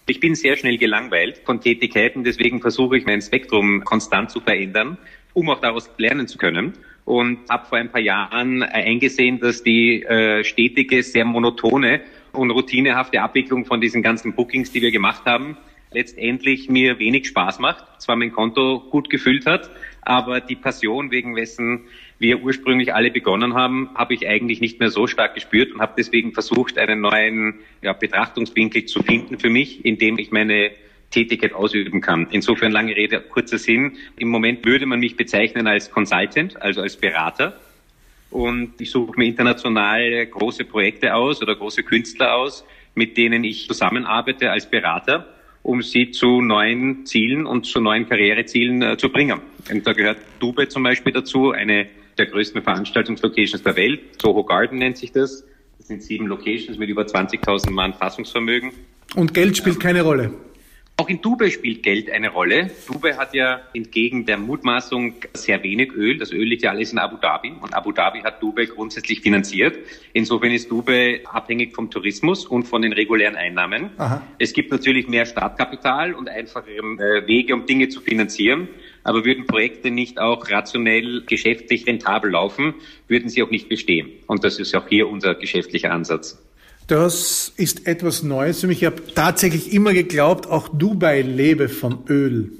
Ich 0.09 0.19
bin 0.19 0.35
sehr 0.35 0.57
schnell 0.57 0.79
gelangweilt 0.79 1.43
von 1.45 1.61
Tätigkeiten, 1.61 2.25
deswegen 2.25 2.61
versuche 2.61 2.99
ich 2.99 3.07
mein 3.07 3.23
Spektrum 3.23 3.85
konstant 3.85 4.33
zu 4.33 4.41
verändern, 4.41 4.99
um 5.33 5.49
auch 5.49 5.61
daraus 5.61 5.89
lernen 5.99 6.27
zu 6.27 6.39
können 6.39 6.73
und 7.05 7.39
habe 7.51 7.67
vor 7.67 7.79
ein 7.79 7.91
paar 7.91 8.01
Jahren 8.01 8.63
eingesehen, 8.63 9.41
dass 9.41 9.63
die 9.63 10.03
äh, 10.03 10.45
stetige, 10.45 11.03
sehr 11.03 11.25
monotone 11.25 12.01
und 12.33 12.51
routinehafte 12.51 13.21
Abwicklung 13.21 13.65
von 13.65 13.81
diesen 13.81 14.03
ganzen 14.03 14.33
Bookings, 14.35 14.73
die 14.73 14.83
wir 14.83 14.91
gemacht 14.91 15.25
haben, 15.25 15.57
letztendlich 15.91 16.69
mir 16.69 16.99
wenig 16.99 17.29
Spaß 17.29 17.59
macht. 17.59 17.85
Zwar 18.01 18.17
mein 18.17 18.33
Konto 18.33 18.81
gut 18.91 19.11
gefüllt 19.11 19.47
hat, 19.47 19.71
aber 20.03 20.41
die 20.41 20.57
Passion, 20.57 21.11
wegen 21.11 21.37
wessen 21.37 21.83
wir 22.19 22.43
ursprünglich 22.43 22.95
alle 22.95 23.11
begonnen 23.11 23.55
haben, 23.55 23.91
habe 23.95 24.15
ich 24.15 24.29
eigentlich 24.29 24.61
nicht 24.61 24.79
mehr 24.81 24.91
so 24.91 25.07
stark 25.07 25.35
gespürt 25.35 25.73
und 25.73 25.81
habe 25.81 25.95
deswegen 25.99 26.33
versucht, 26.33 26.79
einen 26.79 27.01
neuen 27.01 27.55
ja, 27.83 27.93
Betrachtungswinkel 27.93 28.85
zu 28.87 29.03
finden 29.03 29.39
für 29.39 29.51
mich, 29.51 29.85
indem 29.85 30.19
ich 30.19 30.31
meine 30.31 30.71
Tätigkeit 31.13 31.53
ausüben 31.53 32.01
kann. 32.01 32.27
Insofern 32.31 32.73
lange 32.73 32.97
Rede, 32.97 33.21
kurzer 33.21 33.59
Sinn. 33.59 33.97
Im 34.17 34.29
Moment 34.29 34.65
würde 34.65 34.87
man 34.87 34.99
mich 34.99 35.17
bezeichnen 35.17 35.69
als 35.69 35.91
Consultant, 35.91 36.61
also 36.61 36.81
als 36.81 36.97
Berater. 36.97 37.61
Und 38.31 38.81
ich 38.81 38.91
suche 38.91 39.13
mir 39.17 39.27
international 39.27 40.27
große 40.27 40.65
Projekte 40.65 41.15
aus 41.15 41.41
oder 41.43 41.55
große 41.55 41.83
Künstler 41.83 42.35
aus, 42.35 42.65
mit 42.95 43.17
denen 43.17 43.45
ich 43.45 43.69
zusammenarbeite 43.69 44.51
als 44.51 44.69
Berater, 44.69 45.29
um 45.63 45.83
sie 45.83 46.11
zu 46.11 46.41
neuen 46.41 47.07
Zielen 47.07 47.47
und 47.47 47.67
zu 47.67 47.81
neuen 47.81 48.09
Karrierezielen 48.09 48.83
äh, 48.83 48.97
zu 48.97 49.11
bringen. 49.11 49.41
Und 49.71 49.87
da 49.87 49.93
gehört 49.93 50.19
Dubai 50.41 50.67
zum 50.67 50.83
Beispiel 50.83 51.13
dazu, 51.13 51.53
eine 51.53 51.87
der 52.19 52.27
größten 52.27 52.63
Veranstaltungslocations 52.63 53.63
der 53.63 53.77
Welt. 53.77 54.01
Soho 54.21 54.45
Garden 54.45 54.79
nennt 54.79 54.97
sich 54.97 55.13
das. 55.13 55.45
Das 55.79 55.89
sind 55.89 56.03
sieben 56.03 56.27
Locations 56.27 56.79
mit 56.79 56.89
über 56.89 57.03
20.000 57.03 57.71
Mann 57.71 57.95
Fassungsvermögen. 57.95 58.73
Und 59.15 59.35
Geld 59.35 59.57
spielt 59.57 59.79
keine 59.79 60.03
Rolle. 60.03 60.33
Auch 60.99 61.09
in 61.09 61.23
Dubai 61.23 61.49
spielt 61.51 61.83
Geld 61.83 62.11
eine 62.11 62.29
Rolle. 62.29 62.71
Dubai 62.87 63.15
hat 63.15 63.35
ja 63.35 63.63
entgegen 63.73 64.27
der 64.27 64.37
Mutmaßung 64.37 65.15
sehr 65.33 65.63
wenig 65.63 65.93
Öl. 65.95 66.19
Das 66.19 66.33
Öl 66.33 66.45
liegt 66.45 66.63
ja 66.63 66.71
alles 66.71 66.93
in 66.93 66.99
Abu 66.99 67.17
Dhabi 67.17 67.55
und 67.61 67.75
Abu 67.75 67.93
Dhabi 67.93 68.21
hat 68.21 68.43
Dubai 68.43 68.67
grundsätzlich 68.67 69.21
finanziert. 69.21 69.79
Insofern 70.13 70.53
ist 70.53 70.71
Dubai 70.71 71.23
abhängig 71.25 71.75
vom 71.75 71.91
Tourismus 71.91 72.45
und 72.45 72.65
von 72.65 72.83
den 72.83 72.93
regulären 72.93 73.37
Einnahmen. 73.37 73.91
Aha. 73.97 74.23
Es 74.39 74.53
gibt 74.53 74.71
natürlich 74.71 75.09
mehr 75.09 75.25
Startkapital 75.25 76.13
und 76.13 76.29
einfachere 76.29 76.77
äh, 76.77 77.27
Wege, 77.27 77.55
um 77.55 77.65
Dinge 77.65 77.89
zu 77.89 78.01
finanzieren. 78.03 78.69
Aber 79.03 79.25
würden 79.25 79.47
Projekte 79.47 79.91
nicht 79.91 80.21
auch 80.21 80.51
rationell 80.51 81.23
geschäftlich 81.27 81.87
rentabel 81.87 82.31
laufen, 82.31 82.75
würden 83.09 83.31
sie 83.31 83.43
auch 83.43 83.51
nicht 83.51 83.69
bestehen. 83.69 84.11
Und 84.27 84.45
das 84.45 84.59
ist 84.59 84.75
auch 84.77 84.87
hier 84.89 85.09
unser 85.09 85.35
geschäftlicher 85.35 85.91
Ansatz. 85.91 86.41
Das 86.93 87.55
ist 87.57 87.87
etwas 87.87 88.23
Neues 88.23 88.61
für 88.61 88.67
mich. 88.67 88.83
Ich 88.83 88.85
habe 88.85 89.03
tatsächlich 89.15 89.73
immer 89.73 89.95
geglaubt, 89.95 90.47
auch 90.47 90.69
Dubai 90.69 91.23
lebe 91.23 91.71
vom 91.71 92.05
Öl. 92.07 92.53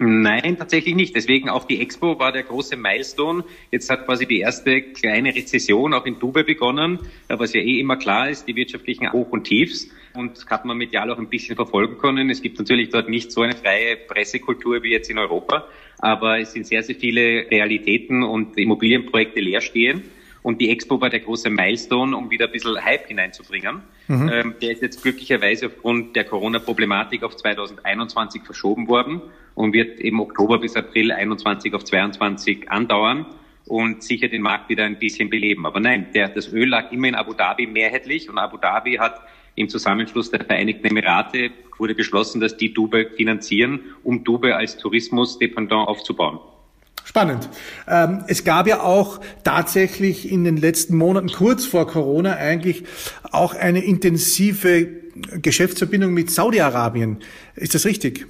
Nein, 0.00 0.56
tatsächlich 0.58 0.96
nicht. 0.96 1.14
Deswegen 1.14 1.48
auch 1.48 1.68
die 1.68 1.80
Expo 1.80 2.18
war 2.18 2.32
der 2.32 2.42
große 2.42 2.76
Milestone. 2.76 3.44
Jetzt 3.70 3.88
hat 3.88 4.06
quasi 4.06 4.26
die 4.26 4.40
erste 4.40 4.82
kleine 4.82 5.32
Rezession 5.32 5.94
auch 5.94 6.04
in 6.04 6.18
Dubai 6.18 6.42
begonnen, 6.42 6.98
was 7.28 7.52
ja 7.52 7.60
eh 7.60 7.78
immer 7.78 7.96
klar 7.96 8.28
ist, 8.28 8.48
die 8.48 8.56
wirtschaftlichen 8.56 9.12
Hoch 9.12 9.30
und 9.30 9.44
Tiefs. 9.44 9.88
Und 10.14 10.44
hat 10.50 10.64
man 10.64 10.76
medial 10.76 11.08
auch 11.08 11.18
ein 11.18 11.28
bisschen 11.28 11.54
verfolgen 11.54 11.96
können. 11.98 12.28
Es 12.28 12.42
gibt 12.42 12.58
natürlich 12.58 12.90
dort 12.90 13.08
nicht 13.08 13.30
so 13.30 13.42
eine 13.42 13.54
freie 13.54 13.94
Pressekultur 13.94 14.82
wie 14.82 14.90
jetzt 14.90 15.10
in 15.10 15.18
Europa, 15.18 15.68
aber 16.00 16.40
es 16.40 16.54
sind 16.54 16.66
sehr, 16.66 16.82
sehr 16.82 16.96
viele 16.96 17.48
Realitäten 17.48 18.24
und 18.24 18.58
Immobilienprojekte 18.58 19.38
leer 19.38 19.60
stehen. 19.60 20.02
Und 20.42 20.60
die 20.60 20.70
Expo 20.70 21.00
war 21.00 21.10
der 21.10 21.20
große 21.20 21.50
Milestone, 21.50 22.16
um 22.16 22.30
wieder 22.30 22.46
ein 22.46 22.52
bisschen 22.52 22.82
Hype 22.82 23.06
hineinzubringen. 23.08 23.82
Mhm. 24.08 24.30
Ähm, 24.32 24.54
der 24.62 24.72
ist 24.72 24.82
jetzt 24.82 25.02
glücklicherweise 25.02 25.66
aufgrund 25.66 26.16
der 26.16 26.24
Corona-Problematik 26.24 27.22
auf 27.22 27.36
2021 27.36 28.42
verschoben 28.42 28.88
worden 28.88 29.20
und 29.54 29.72
wird 29.72 30.00
im 30.00 30.20
Oktober 30.20 30.58
bis 30.58 30.76
April 30.76 31.12
21 31.12 31.74
auf 31.74 31.84
22 31.84 32.70
andauern 32.70 33.26
und 33.66 34.02
sicher 34.02 34.28
den 34.28 34.42
Markt 34.42 34.68
wieder 34.68 34.84
ein 34.84 34.98
bisschen 34.98 35.28
beleben. 35.28 35.66
Aber 35.66 35.80
nein, 35.80 36.06
der, 36.14 36.28
das 36.28 36.52
Öl 36.52 36.68
lag 36.68 36.90
immer 36.90 37.08
in 37.08 37.14
Abu 37.14 37.34
Dhabi 37.34 37.66
mehrheitlich 37.66 38.28
und 38.30 38.38
Abu 38.38 38.56
Dhabi 38.56 38.94
hat 38.94 39.20
im 39.54 39.68
Zusammenschluss 39.68 40.30
der 40.30 40.44
Vereinigten 40.44 40.86
Emirate 40.86 41.50
wurde 41.78 41.94
beschlossen, 41.94 42.40
dass 42.40 42.56
die 42.56 42.72
Dubai 42.72 43.06
finanzieren, 43.16 43.80
um 44.04 44.22
Dubai 44.22 44.54
als 44.54 44.76
Tourismusdependant 44.76 45.88
aufzubauen. 45.88 46.38
Spannend. 47.10 47.48
Ähm, 47.88 48.22
es 48.28 48.44
gab 48.44 48.68
ja 48.68 48.82
auch 48.82 49.20
tatsächlich 49.42 50.30
in 50.30 50.44
den 50.44 50.56
letzten 50.56 50.96
Monaten, 50.96 51.26
kurz 51.32 51.64
vor 51.64 51.88
Corona 51.88 52.36
eigentlich, 52.36 52.84
auch 53.32 53.52
eine 53.52 53.82
intensive 53.82 54.86
Geschäftsverbindung 55.42 56.14
mit 56.14 56.30
Saudi-Arabien. 56.30 57.18
Ist 57.56 57.74
das 57.74 57.84
richtig? 57.84 58.28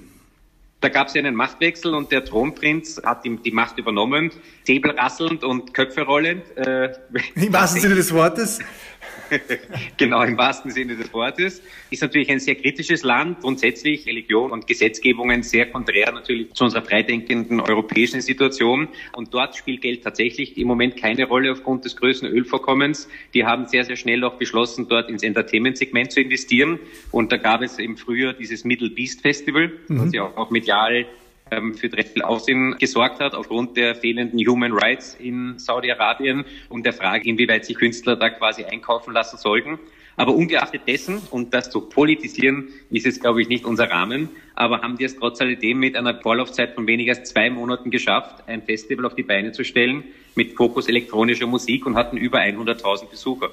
Da 0.81 0.89
gab 0.89 1.09
es 1.09 1.15
ja 1.15 1.19
einen 1.19 1.35
Machtwechsel 1.35 1.95
und 1.95 2.11
der 2.11 2.25
Thronprinz 2.25 3.03
hat 3.05 3.27
die, 3.27 3.37
die 3.37 3.51
Macht 3.51 3.77
übernommen, 3.77 4.31
säbelrasselnd 4.65 5.45
und 5.45 5.75
Köpfe 5.75 6.01
rollend. 6.01 6.45
Äh, 6.57 6.95
Im 7.35 7.53
wahrsten 7.53 7.83
Sinne 7.83 7.97
des 7.97 8.15
Wortes. 8.15 8.61
genau, 9.97 10.23
im 10.23 10.37
wahrsten 10.37 10.71
Sinne 10.71 10.97
des 10.97 11.13
Wortes. 11.13 11.63
Ist 11.91 12.03
natürlich 12.03 12.31
ein 12.31 12.41
sehr 12.41 12.55
kritisches 12.55 13.03
Land. 13.03 13.41
Grundsätzlich 13.41 14.07
Religion 14.07 14.51
und 14.51 14.67
Gesetzgebungen 14.67 15.43
sehr 15.43 15.67
konträr 15.67 16.13
natürlich 16.13 16.53
zu 16.53 16.65
unserer 16.65 16.83
freidenkenden 16.83 17.61
europäischen 17.61 18.21
Situation. 18.21 18.89
Und 19.13 19.33
dort 19.35 19.57
spielt 19.57 19.83
Geld 19.83 20.05
tatsächlich 20.05 20.57
im 20.59 20.67
Moment 20.67 20.97
keine 20.97 21.27
Rolle 21.27 21.53
aufgrund 21.53 21.85
des 21.85 21.97
größten 21.97 22.29
Ölvorkommens. 22.29 23.09
Die 23.35 23.45
haben 23.45 23.67
sehr, 23.67 23.85
sehr 23.85 23.97
schnell 23.97 24.25
auch 24.25 24.35
beschlossen, 24.35 24.89
dort 24.89 25.09
ins 25.09 25.23
Entertainment-Segment 25.23 26.13
zu 26.13 26.21
investieren. 26.21 26.79
Und 27.11 27.33
da 27.33 27.37
gab 27.37 27.63
es 27.63 27.79
im 27.79 27.97
Frühjahr 27.97 28.33
dieses 28.33 28.65
Middle 28.65 28.91
Beast 28.91 29.21
Festival, 29.23 29.73
mhm. 29.89 30.01
was 30.01 30.13
ja 30.13 30.25
auch, 30.25 30.37
auch 30.37 30.51
medial 30.51 31.07
ähm, 31.51 31.75
für 31.75 31.89
dreckig 31.89 32.25
Aussehen 32.25 32.77
gesorgt 32.79 33.21
hat, 33.21 33.35
aufgrund 33.35 33.77
der 33.77 33.95
fehlenden 33.95 34.39
Human 34.47 34.73
Rights 34.73 35.15
in 35.15 35.59
Saudi-Arabien 35.59 36.45
und 36.69 36.85
der 36.85 36.93
Frage, 36.93 37.29
inwieweit 37.29 37.65
sich 37.65 37.77
Künstler 37.77 38.17
da 38.17 38.31
quasi 38.31 38.65
einkaufen 38.65 39.13
lassen 39.13 39.37
sollten. 39.37 39.79
Aber 40.17 40.35
ungeachtet 40.35 40.83
dessen, 40.87 41.19
und 41.31 41.55
das 41.55 41.71
zu 41.71 41.81
politisieren, 41.81 42.69
ist 42.91 43.07
es, 43.07 43.21
glaube 43.21 43.41
ich, 43.41 43.49
nicht 43.49 43.65
unser 43.65 43.91
Rahmen, 43.91 44.29
aber 44.55 44.83
haben 44.83 44.99
die 44.99 45.05
es 45.05 45.17
trotz 45.17 45.41
alledem 45.41 45.79
mit 45.79 45.97
einer 45.97 46.21
Vorlaufzeit 46.21 46.75
von 46.75 46.87
weniger 46.87 47.15
als 47.15 47.31
zwei 47.31 47.49
Monaten 47.49 47.91
geschafft, 47.91 48.45
ein 48.47 48.63
Festival 48.63 49.07
auf 49.07 49.15
die 49.15 49.23
Beine 49.23 49.53
zu 49.53 49.65
stellen 49.65 50.05
mit 50.35 50.57
Fokus 50.57 50.89
elektronischer 50.89 51.47
Musik 51.47 51.87
und 51.87 51.97
hatten 51.97 52.19
über 52.19 52.41
100.000 52.41 53.09
Besucher. 53.09 53.49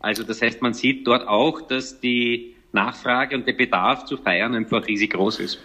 Also 0.00 0.22
das 0.24 0.42
heißt, 0.42 0.60
man 0.62 0.74
sieht 0.74 1.06
dort 1.06 1.28
auch, 1.28 1.60
dass 1.62 2.00
die 2.00 2.56
Nachfrage 2.72 3.36
und 3.36 3.46
der 3.46 3.52
Bedarf 3.52 4.04
zu 4.04 4.16
feiern 4.16 4.54
einfach 4.54 4.86
riesig 4.86 5.12
groß 5.12 5.40
ist. 5.40 5.60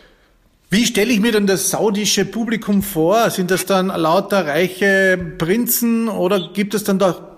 Wie 0.71 0.85
stelle 0.85 1.11
ich 1.11 1.19
mir 1.19 1.31
denn 1.31 1.47
das 1.47 1.71
saudische 1.71 2.25
Publikum 2.25 2.83
vor? 2.83 3.31
Sind 3.31 3.49
das 3.49 3.65
dann 3.65 3.88
lauter 3.88 4.45
reiche 4.45 5.17
Prinzen 5.39 6.07
oder 6.07 6.51
gibt 6.53 6.75
es 6.75 6.83
dann 6.83 6.99
da 6.99 7.38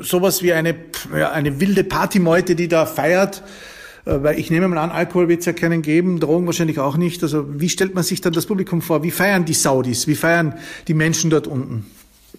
sowas 0.00 0.42
wie 0.42 0.52
eine, 0.52 0.74
ja, 1.16 1.30
eine 1.30 1.60
wilde 1.60 1.84
Partymeute, 1.84 2.56
die 2.56 2.66
da 2.66 2.84
feiert? 2.84 3.44
Äh, 4.04 4.24
weil 4.24 4.40
ich 4.40 4.50
nehme 4.50 4.66
mal 4.66 4.78
an, 4.78 4.90
Alkohol 4.90 5.28
wird 5.28 5.40
es 5.40 5.46
ja 5.46 5.52
keinen 5.52 5.82
geben, 5.82 6.18
Drogen 6.18 6.46
wahrscheinlich 6.46 6.80
auch 6.80 6.96
nicht. 6.96 7.22
Also 7.22 7.60
wie 7.60 7.68
stellt 7.68 7.94
man 7.94 8.02
sich 8.02 8.22
dann 8.22 8.32
das 8.32 8.46
Publikum 8.46 8.82
vor? 8.82 9.04
Wie 9.04 9.12
feiern 9.12 9.44
die 9.44 9.54
Saudis? 9.54 10.08
Wie 10.08 10.16
feiern 10.16 10.58
die 10.88 10.94
Menschen 10.94 11.30
dort 11.30 11.46
unten? 11.46 11.86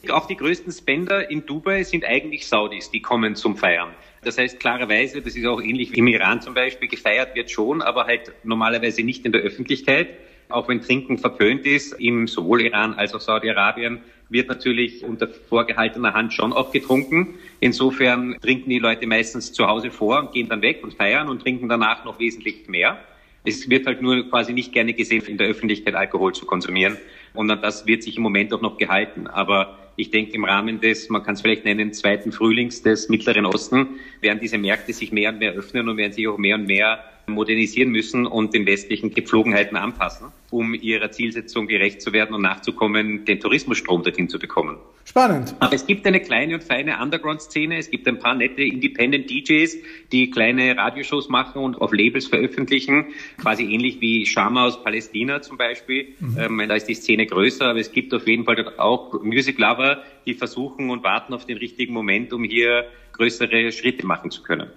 Auch 0.10 0.28
die 0.28 0.36
größten 0.36 0.74
Spender 0.74 1.32
in 1.32 1.46
Dubai 1.46 1.84
sind 1.84 2.04
eigentlich 2.04 2.46
Saudis, 2.46 2.92
die 2.92 3.02
kommen 3.02 3.36
zum 3.36 3.56
Feiern. 3.56 3.90
Das 4.24 4.38
heißt 4.38 4.60
klarerweise, 4.60 5.22
das 5.22 5.36
ist 5.36 5.46
auch 5.46 5.62
ähnlich 5.62 5.92
wie 5.94 6.00
im 6.00 6.08
Iran 6.08 6.42
zum 6.42 6.54
Beispiel, 6.54 6.88
gefeiert 6.88 7.36
wird 7.36 7.50
schon, 7.50 7.82
aber 7.82 8.06
halt 8.06 8.34
normalerweise 8.44 9.04
nicht 9.04 9.26
in 9.26 9.32
der 9.32 9.42
Öffentlichkeit. 9.42 10.10
Auch 10.50 10.68
wenn 10.68 10.82
Trinken 10.82 11.18
verpönt 11.18 11.66
ist, 11.66 11.94
im 11.94 12.28
sowohl 12.28 12.62
Iran 12.62 12.96
als 12.96 13.14
auch 13.14 13.22
Saudi-Arabien 13.22 14.00
wird 14.30 14.48
natürlich 14.48 15.04
unter 15.04 15.28
vorgehaltener 15.28 16.14
Hand 16.14 16.34
schon 16.34 16.54
auch 16.54 16.72
getrunken. 16.72 17.36
Insofern 17.60 18.36
trinken 18.42 18.70
die 18.70 18.80
Leute 18.80 19.08
meistens 19.08 19.54
zu 19.54 19.68
Hause 19.68 19.92
vor 19.92 20.20
und 20.20 20.32
gehen 20.34 20.50
dann 20.50 20.62
weg 20.62 20.84
und 20.84 20.94
feiern 20.94 21.30
und 21.30 21.42
trinken 21.42 21.70
danach 21.70 22.04
noch 22.04 22.20
wesentlich 22.20 22.68
mehr. 22.68 23.00
Es 23.46 23.70
wird 23.70 23.88
halt 23.88 24.02
nur 24.02 24.30
quasi 24.30 24.54
nicht 24.54 24.74
gerne 24.74 24.94
gesehen, 24.94 25.26
in 25.26 25.38
der 25.38 25.48
Öffentlichkeit 25.48 25.96
Alkohol 25.96 26.34
zu 26.34 26.46
konsumieren. 26.46 26.98
Und 27.34 27.50
an 27.52 27.62
das 27.62 27.86
wird 27.86 28.04
sich 28.04 28.18
im 28.18 28.24
Moment 28.24 28.54
auch 28.54 28.62
noch 28.62 28.78
gehalten. 28.78 29.28
Aber 29.28 29.78
ich 29.96 30.12
denke, 30.12 30.34
im 30.34 30.46
Rahmen 30.46 30.80
des, 30.80 31.10
man 31.10 31.24
kann 31.24 31.36
es 31.36 31.42
vielleicht 31.42 31.66
nennen, 31.66 31.94
zweiten 31.94 32.32
Frühlings 32.32 32.82
des 32.82 33.10
Mittleren 33.10 33.46
Osten, 33.46 34.00
werden 34.22 34.40
diese 34.42 34.58
Märkte 34.58 34.94
sich 34.94 35.12
mehr 35.12 35.32
und 35.32 35.40
mehr 35.40 35.54
öffnen 35.54 35.90
und 35.90 35.98
werden 35.98 36.14
sich 36.14 36.28
auch 36.28 36.38
mehr 36.38 36.56
und 36.56 36.68
mehr 36.68 37.04
modernisieren 37.30 37.92
müssen 37.92 38.26
und 38.26 38.54
den 38.54 38.66
westlichen 38.66 39.14
Gepflogenheiten 39.14 39.78
anpassen, 39.78 40.28
um 40.50 40.74
ihrer 40.74 41.12
Zielsetzung 41.12 41.68
gerecht 41.68 42.02
zu 42.02 42.12
werden 42.12 42.34
und 42.34 42.42
nachzukommen, 42.42 43.26
den 43.26 43.40
Tourismusstrom 43.40 44.04
dorthin 44.04 44.30
zu 44.30 44.40
bekommen. 44.40 44.78
Spannend. 45.06 45.56
Aber 45.60 45.74
es 45.74 45.88
gibt 45.88 46.06
eine 46.06 46.20
kleine 46.20 46.56
und 46.56 46.64
feine 46.64 47.02
Underground-Szene. 47.02 47.78
Es 47.78 47.90
gibt 47.90 48.08
ein 48.08 48.20
paar 48.20 48.36
nette 48.36 48.62
Independent 48.62 49.30
DJs, 49.30 49.78
die 50.12 50.30
kleine 50.30 50.78
Radioshows 50.78 51.30
machen 51.30 51.64
und 51.64 51.82
auf 51.82 51.92
Labels 51.94 52.28
veröffentlichen, 52.28 53.06
quasi 53.42 53.64
ähnlich 53.64 54.02
wie 54.02 54.26
Shama 54.28 54.66
aus 54.66 54.84
Palästina 54.84 55.42
zum 55.42 55.58
Beispiel. 55.58 56.10
Mhm. 56.20 56.38
Ähm, 56.62 56.64
da 56.68 56.76
ist 56.76 56.86
die 56.86 56.94
Szene 56.94 57.19
größer, 57.26 57.66
aber 57.66 57.80
es 57.80 57.92
gibt 57.92 58.14
auf 58.14 58.28
jeden 58.28 58.46
Fall 58.46 58.74
auch 58.78 59.22
Music 59.22 59.58
Lover, 59.60 60.04
die 60.26 60.34
versuchen 60.34 60.90
und 60.90 61.04
warten 61.04 61.34
auf 61.34 61.46
den 61.46 61.58
richtigen 61.58 61.94
Moment, 61.94 62.34
um 62.34 62.44
hier 62.44 62.86
größere 63.14 63.72
Schritte 63.72 64.06
machen 64.06 64.32
zu 64.32 64.44
können. 64.44 64.70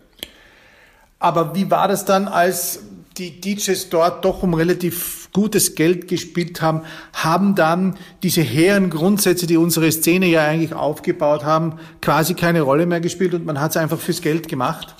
Aber 1.18 1.54
wie 1.54 1.70
war 1.70 1.86
das 1.86 2.04
dann, 2.04 2.26
als 2.26 2.84
die 3.16 3.40
DJs 3.40 3.90
dort 3.90 4.24
doch 4.24 4.42
um 4.42 4.54
relativ 4.54 5.28
gutes 5.32 5.74
Geld 5.74 6.08
gespielt 6.08 6.60
haben, 6.60 6.82
haben 7.12 7.54
dann 7.54 7.96
diese 8.22 8.42
hehren 8.42 8.90
Grundsätze, 8.90 9.46
die 9.46 9.56
unsere 9.56 9.90
Szene 9.92 10.26
ja 10.26 10.44
eigentlich 10.44 10.74
aufgebaut 10.74 11.44
haben, 11.44 11.78
quasi 12.00 12.34
keine 12.34 12.62
Rolle 12.62 12.86
mehr 12.86 13.00
gespielt 13.00 13.34
und 13.34 13.46
man 13.46 13.60
hat 13.60 13.70
es 13.70 13.76
einfach 13.76 13.98
fürs 13.98 14.20
Geld 14.20 14.48
gemacht? 14.48 14.94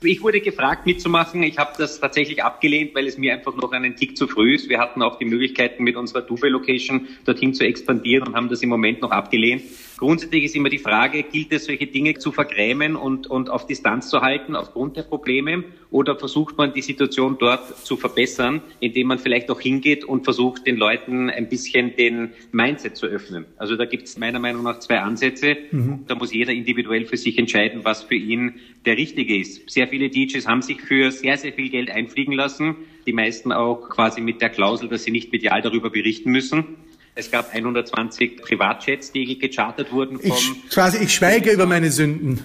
Ich 0.00 0.22
wurde 0.22 0.40
gefragt 0.40 0.86
mitzumachen. 0.86 1.42
Ich 1.42 1.58
habe 1.58 1.72
das 1.76 1.98
tatsächlich 1.98 2.44
abgelehnt, 2.44 2.94
weil 2.94 3.08
es 3.08 3.18
mir 3.18 3.34
einfach 3.34 3.56
noch 3.56 3.72
einen 3.72 3.96
Tick 3.96 4.16
zu 4.16 4.28
früh 4.28 4.54
ist. 4.54 4.68
Wir 4.68 4.78
hatten 4.78 5.02
auch 5.02 5.18
die 5.18 5.24
Möglichkeiten, 5.24 5.82
mit 5.82 5.96
unserer 5.96 6.22
Dubai-Location 6.22 7.08
dorthin 7.24 7.52
zu 7.52 7.64
expandieren 7.64 8.28
und 8.28 8.36
haben 8.36 8.48
das 8.48 8.62
im 8.62 8.68
Moment 8.68 9.00
noch 9.00 9.10
abgelehnt. 9.10 9.62
Grundsätzlich 9.98 10.44
ist 10.44 10.54
immer 10.54 10.68
die 10.68 10.78
Frage, 10.78 11.24
gilt 11.24 11.52
es, 11.52 11.64
solche 11.64 11.88
Dinge 11.88 12.14
zu 12.14 12.30
vergrämen 12.30 12.94
und, 12.94 13.26
und 13.26 13.50
auf 13.50 13.66
Distanz 13.66 14.08
zu 14.08 14.20
halten 14.20 14.54
aufgrund 14.54 14.96
der 14.96 15.02
Probleme? 15.02 15.64
Oder 15.90 16.16
versucht 16.16 16.56
man 16.56 16.72
die 16.72 16.82
Situation 16.82 17.36
dort 17.38 17.76
zu 17.84 17.96
verbessern, 17.96 18.62
indem 18.78 19.08
man 19.08 19.18
vielleicht 19.18 19.50
auch 19.50 19.60
hingeht 19.60 20.04
und 20.04 20.22
versucht, 20.22 20.66
den 20.68 20.76
Leuten 20.76 21.30
ein 21.30 21.48
bisschen 21.48 21.96
den 21.96 22.30
Mindset 22.52 22.96
zu 22.96 23.06
öffnen? 23.06 23.46
Also 23.56 23.74
da 23.74 23.86
gibt 23.86 24.04
es 24.04 24.16
meiner 24.16 24.38
Meinung 24.38 24.62
nach 24.62 24.78
zwei 24.78 25.00
Ansätze. 25.00 25.56
Mhm. 25.72 26.04
Da 26.06 26.14
muss 26.14 26.32
jeder 26.32 26.52
individuell 26.52 27.04
für 27.04 27.16
sich 27.16 27.36
entscheiden, 27.36 27.80
was 27.82 28.04
für 28.04 28.14
ihn 28.14 28.54
der 28.86 28.96
richtige 28.96 29.36
ist. 29.36 29.68
Sehr 29.68 29.88
viele 29.88 30.10
DJs 30.10 30.46
haben 30.46 30.62
sich 30.62 30.80
für 30.80 31.10
sehr, 31.10 31.36
sehr 31.36 31.52
viel 31.52 31.70
Geld 31.70 31.90
einfliegen 31.90 32.34
lassen. 32.34 32.76
Die 33.06 33.12
meisten 33.12 33.50
auch 33.50 33.88
quasi 33.88 34.20
mit 34.20 34.40
der 34.42 34.50
Klausel, 34.50 34.88
dass 34.88 35.02
sie 35.02 35.10
nicht 35.10 35.32
medial 35.32 35.60
darüber 35.60 35.90
berichten 35.90 36.30
müssen. 36.30 36.76
Es 37.18 37.32
gab 37.32 37.52
120 37.52 38.40
Privatjets, 38.40 39.10
die 39.10 39.36
gechartert 39.40 39.90
wurden. 39.90 40.20
Vom 40.20 40.30
ich, 40.30 40.70
quasi, 40.70 41.02
ich 41.02 41.12
schweige 41.12 41.50
über 41.50 41.66
meine 41.66 41.90
Sünden. 41.90 42.44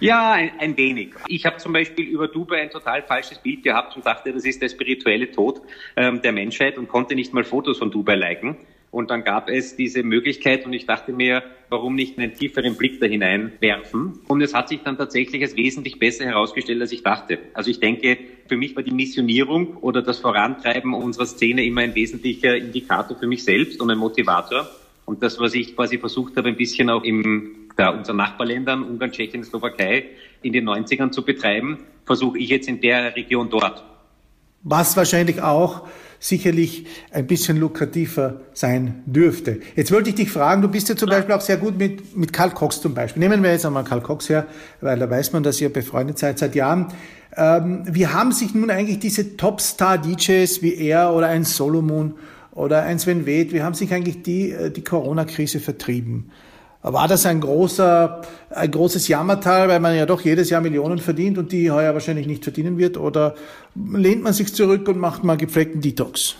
Ja, 0.00 0.32
ein, 0.32 0.52
ein 0.58 0.76
wenig. 0.76 1.14
Ich 1.28 1.46
habe 1.46 1.56
zum 1.56 1.72
Beispiel 1.72 2.04
über 2.04 2.28
Dubai 2.28 2.60
ein 2.60 2.68
total 2.68 3.02
falsches 3.02 3.38
Bild 3.38 3.62
gehabt 3.62 3.96
und 3.96 4.04
dachte, 4.04 4.34
das 4.34 4.44
ist 4.44 4.60
der 4.60 4.68
spirituelle 4.68 5.30
Tod 5.30 5.62
ähm, 5.96 6.20
der 6.20 6.32
Menschheit 6.32 6.76
und 6.76 6.88
konnte 6.88 7.14
nicht 7.14 7.32
mal 7.32 7.42
Fotos 7.42 7.78
von 7.78 7.90
Dubai 7.90 8.16
liken. 8.16 8.58
Und 8.90 9.10
dann 9.10 9.22
gab 9.22 9.48
es 9.48 9.76
diese 9.76 10.02
Möglichkeit 10.02 10.66
und 10.66 10.72
ich 10.72 10.84
dachte 10.84 11.12
mir, 11.12 11.44
warum 11.68 11.94
nicht 11.94 12.18
einen 12.18 12.34
tieferen 12.34 12.76
Blick 12.76 13.00
da 13.00 13.06
hinein 13.06 13.52
werfen? 13.60 14.18
Und 14.26 14.42
es 14.42 14.52
hat 14.52 14.68
sich 14.68 14.80
dann 14.82 14.98
tatsächlich 14.98 15.42
als 15.42 15.56
wesentlich 15.56 16.00
besser 16.00 16.24
herausgestellt, 16.24 16.80
als 16.80 16.90
ich 16.90 17.04
dachte. 17.04 17.38
Also 17.54 17.70
ich 17.70 17.78
denke, 17.78 18.18
für 18.48 18.56
mich 18.56 18.74
war 18.74 18.82
die 18.82 18.90
Missionierung 18.90 19.76
oder 19.76 20.02
das 20.02 20.18
Vorantreiben 20.18 20.92
unserer 20.92 21.26
Szene 21.26 21.64
immer 21.64 21.82
ein 21.82 21.94
wesentlicher 21.94 22.56
Indikator 22.56 23.16
für 23.16 23.28
mich 23.28 23.44
selbst 23.44 23.80
und 23.80 23.90
ein 23.90 23.98
Motivator. 23.98 24.68
Und 25.04 25.22
das, 25.22 25.38
was 25.38 25.54
ich 25.54 25.76
quasi 25.76 25.98
versucht 25.98 26.36
habe, 26.36 26.48
ein 26.48 26.56
bisschen 26.56 26.90
auch 26.90 27.04
in 27.04 27.68
ja, 27.78 27.90
unseren 27.90 28.16
Nachbarländern, 28.16 28.82
Ungarn, 28.82 29.12
Tschechien, 29.12 29.44
Slowakei, 29.44 30.06
in 30.42 30.52
den 30.52 30.68
90ern 30.68 31.12
zu 31.12 31.24
betreiben, 31.24 31.78
versuche 32.04 32.38
ich 32.38 32.48
jetzt 32.48 32.68
in 32.68 32.80
der 32.80 33.14
Region 33.14 33.48
dort. 33.50 33.84
Was 34.62 34.96
wahrscheinlich 34.96 35.40
auch 35.40 35.88
sicherlich 36.20 36.86
ein 37.10 37.26
bisschen 37.26 37.56
lukrativer 37.58 38.42
sein 38.52 39.02
dürfte. 39.06 39.60
Jetzt 39.74 39.90
wollte 39.90 40.10
ich 40.10 40.16
dich 40.16 40.30
fragen, 40.30 40.60
du 40.60 40.68
bist 40.68 40.88
ja 40.90 40.94
zum 40.94 41.08
Beispiel 41.08 41.34
auch 41.34 41.40
sehr 41.40 41.56
gut 41.56 41.78
mit, 41.78 42.14
mit 42.14 42.32
Karl 42.32 42.50
Cox 42.50 42.80
zum 42.82 42.94
Beispiel. 42.94 43.20
Nehmen 43.20 43.42
wir 43.42 43.50
jetzt 43.50 43.64
einmal 43.64 43.84
Karl 43.84 44.02
Cox 44.02 44.28
her, 44.28 44.46
weil 44.82 44.98
da 44.98 45.08
weiß 45.08 45.32
man, 45.32 45.42
dass 45.42 45.60
ihr 45.62 45.72
befreundet 45.72 46.18
seid 46.18 46.38
seit 46.38 46.54
Jahren. 46.54 46.88
Ähm, 47.34 47.84
wie 47.90 48.06
haben 48.06 48.32
sich 48.32 48.54
nun 48.54 48.70
eigentlich 48.70 48.98
diese 48.98 49.38
Topstar-DJs 49.38 50.60
wie 50.62 50.74
er 50.74 51.14
oder 51.14 51.28
ein 51.28 51.44
Solomon 51.44 52.14
oder 52.52 52.82
ein 52.82 52.98
Sven 52.98 53.24
Weth, 53.24 53.52
wie 53.54 53.62
haben 53.62 53.74
sich 53.74 53.92
eigentlich 53.94 54.22
die, 54.22 54.50
äh, 54.50 54.70
die 54.70 54.84
Corona-Krise 54.84 55.58
vertrieben? 55.58 56.30
War 56.82 57.08
das 57.08 57.26
ein 57.26 57.40
großer, 57.40 58.22
ein 58.50 58.70
großes 58.70 59.06
Jammertal, 59.08 59.68
weil 59.68 59.80
man 59.80 59.94
ja 59.94 60.06
doch 60.06 60.22
jedes 60.22 60.48
Jahr 60.48 60.62
Millionen 60.62 60.98
verdient 60.98 61.36
und 61.36 61.52
die 61.52 61.70
heuer 61.70 61.92
wahrscheinlich 61.92 62.26
nicht 62.26 62.42
verdienen 62.42 62.78
wird? 62.78 62.96
Oder 62.96 63.34
lehnt 63.74 64.22
man 64.22 64.32
sich 64.32 64.54
zurück 64.54 64.88
und 64.88 64.98
macht 64.98 65.22
mal 65.22 65.36
gepflegten 65.36 65.82
Detox? 65.82 66.36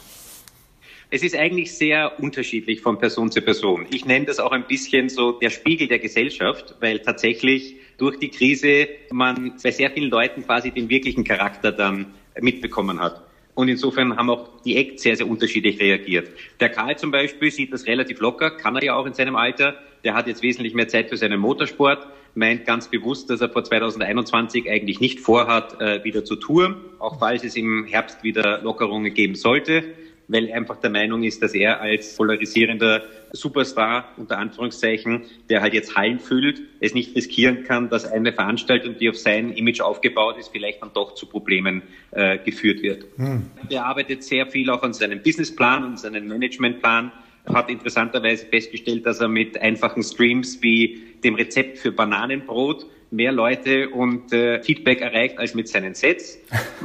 Es 1.10 1.22
ist 1.22 1.34
eigentlich 1.36 1.76
sehr 1.76 2.20
unterschiedlich 2.20 2.80
von 2.80 2.98
Person 2.98 3.30
zu 3.30 3.42
Person. 3.42 3.84
Ich 3.90 4.06
nenne 4.06 4.26
das 4.26 4.38
auch 4.38 4.52
ein 4.52 4.66
bisschen 4.66 5.08
so 5.08 5.32
der 5.32 5.50
Spiegel 5.50 5.88
der 5.88 5.98
Gesellschaft, 5.98 6.76
weil 6.80 7.00
tatsächlich 7.00 7.74
durch 7.98 8.18
die 8.18 8.30
Krise 8.30 8.88
man 9.10 9.56
bei 9.62 9.72
sehr 9.72 9.90
vielen 9.90 10.08
Leuten 10.08 10.44
quasi 10.46 10.70
den 10.70 10.88
wirklichen 10.88 11.24
Charakter 11.24 11.72
dann 11.72 12.06
mitbekommen 12.40 12.98
hat. 13.00 13.22
Und 13.60 13.68
insofern 13.68 14.16
haben 14.16 14.30
auch 14.30 14.48
die 14.64 14.78
Acts 14.78 15.02
sehr, 15.02 15.16
sehr 15.16 15.28
unterschiedlich 15.28 15.78
reagiert. 15.78 16.30
Der 16.60 16.70
Karl 16.70 16.96
zum 16.96 17.10
Beispiel 17.10 17.50
sieht 17.50 17.74
das 17.74 17.86
relativ 17.86 18.18
locker, 18.18 18.50
kann 18.50 18.74
er 18.76 18.82
ja 18.82 18.94
auch 18.94 19.04
in 19.04 19.12
seinem 19.12 19.36
Alter. 19.36 19.74
Der 20.02 20.14
hat 20.14 20.26
jetzt 20.26 20.42
wesentlich 20.42 20.72
mehr 20.72 20.88
Zeit 20.88 21.10
für 21.10 21.18
seinen 21.18 21.38
Motorsport, 21.38 22.06
meint 22.34 22.64
ganz 22.64 22.88
bewusst, 22.88 23.28
dass 23.28 23.42
er 23.42 23.50
vor 23.50 23.62
2021 23.62 24.70
eigentlich 24.70 24.98
nicht 24.98 25.20
vorhat, 25.20 25.78
äh, 25.78 26.02
wieder 26.04 26.24
zu 26.24 26.36
touren, 26.36 26.76
auch 26.98 27.18
falls 27.18 27.44
es 27.44 27.54
im 27.54 27.84
Herbst 27.84 28.24
wieder 28.24 28.62
Lockerungen 28.62 29.12
geben 29.12 29.34
sollte 29.34 29.84
weil 30.30 30.46
er 30.46 30.56
einfach 30.56 30.76
der 30.76 30.90
Meinung 30.90 31.24
ist, 31.24 31.42
dass 31.42 31.54
er 31.54 31.80
als 31.80 32.16
polarisierender 32.16 33.02
Superstar, 33.32 34.12
unter 34.16 34.38
Anführungszeichen, 34.38 35.22
der 35.48 35.60
halt 35.60 35.74
jetzt 35.74 35.96
Hallen 35.96 36.20
füllt, 36.20 36.62
es 36.78 36.94
nicht 36.94 37.16
riskieren 37.16 37.64
kann, 37.64 37.90
dass 37.90 38.04
eine 38.04 38.32
Veranstaltung, 38.32 38.96
die 38.96 39.08
auf 39.10 39.16
sein 39.16 39.52
Image 39.52 39.80
aufgebaut 39.80 40.38
ist, 40.38 40.48
vielleicht 40.48 40.82
dann 40.82 40.92
doch 40.94 41.14
zu 41.14 41.26
Problemen 41.26 41.82
äh, 42.12 42.38
geführt 42.38 42.82
wird. 42.82 43.06
Hm. 43.16 43.50
Er 43.68 43.86
arbeitet 43.86 44.22
sehr 44.22 44.46
viel 44.46 44.70
auch 44.70 44.82
an 44.82 44.92
seinem 44.92 45.20
Businessplan 45.22 45.84
und 45.84 45.98
seinem 45.98 46.28
Managementplan, 46.28 47.10
hat 47.46 47.68
interessanterweise 47.68 48.46
festgestellt, 48.46 49.06
dass 49.06 49.20
er 49.20 49.28
mit 49.28 49.60
einfachen 49.60 50.02
Streams 50.02 50.62
wie 50.62 51.02
dem 51.24 51.34
Rezept 51.34 51.78
für 51.78 51.90
Bananenbrot 51.90 52.86
mehr 53.10 53.32
Leute 53.32 53.90
und 53.90 54.32
äh, 54.32 54.62
Feedback 54.62 55.00
erreicht 55.00 55.38
als 55.38 55.54
mit 55.54 55.68
seinen 55.68 55.94
Sets, 55.94 56.38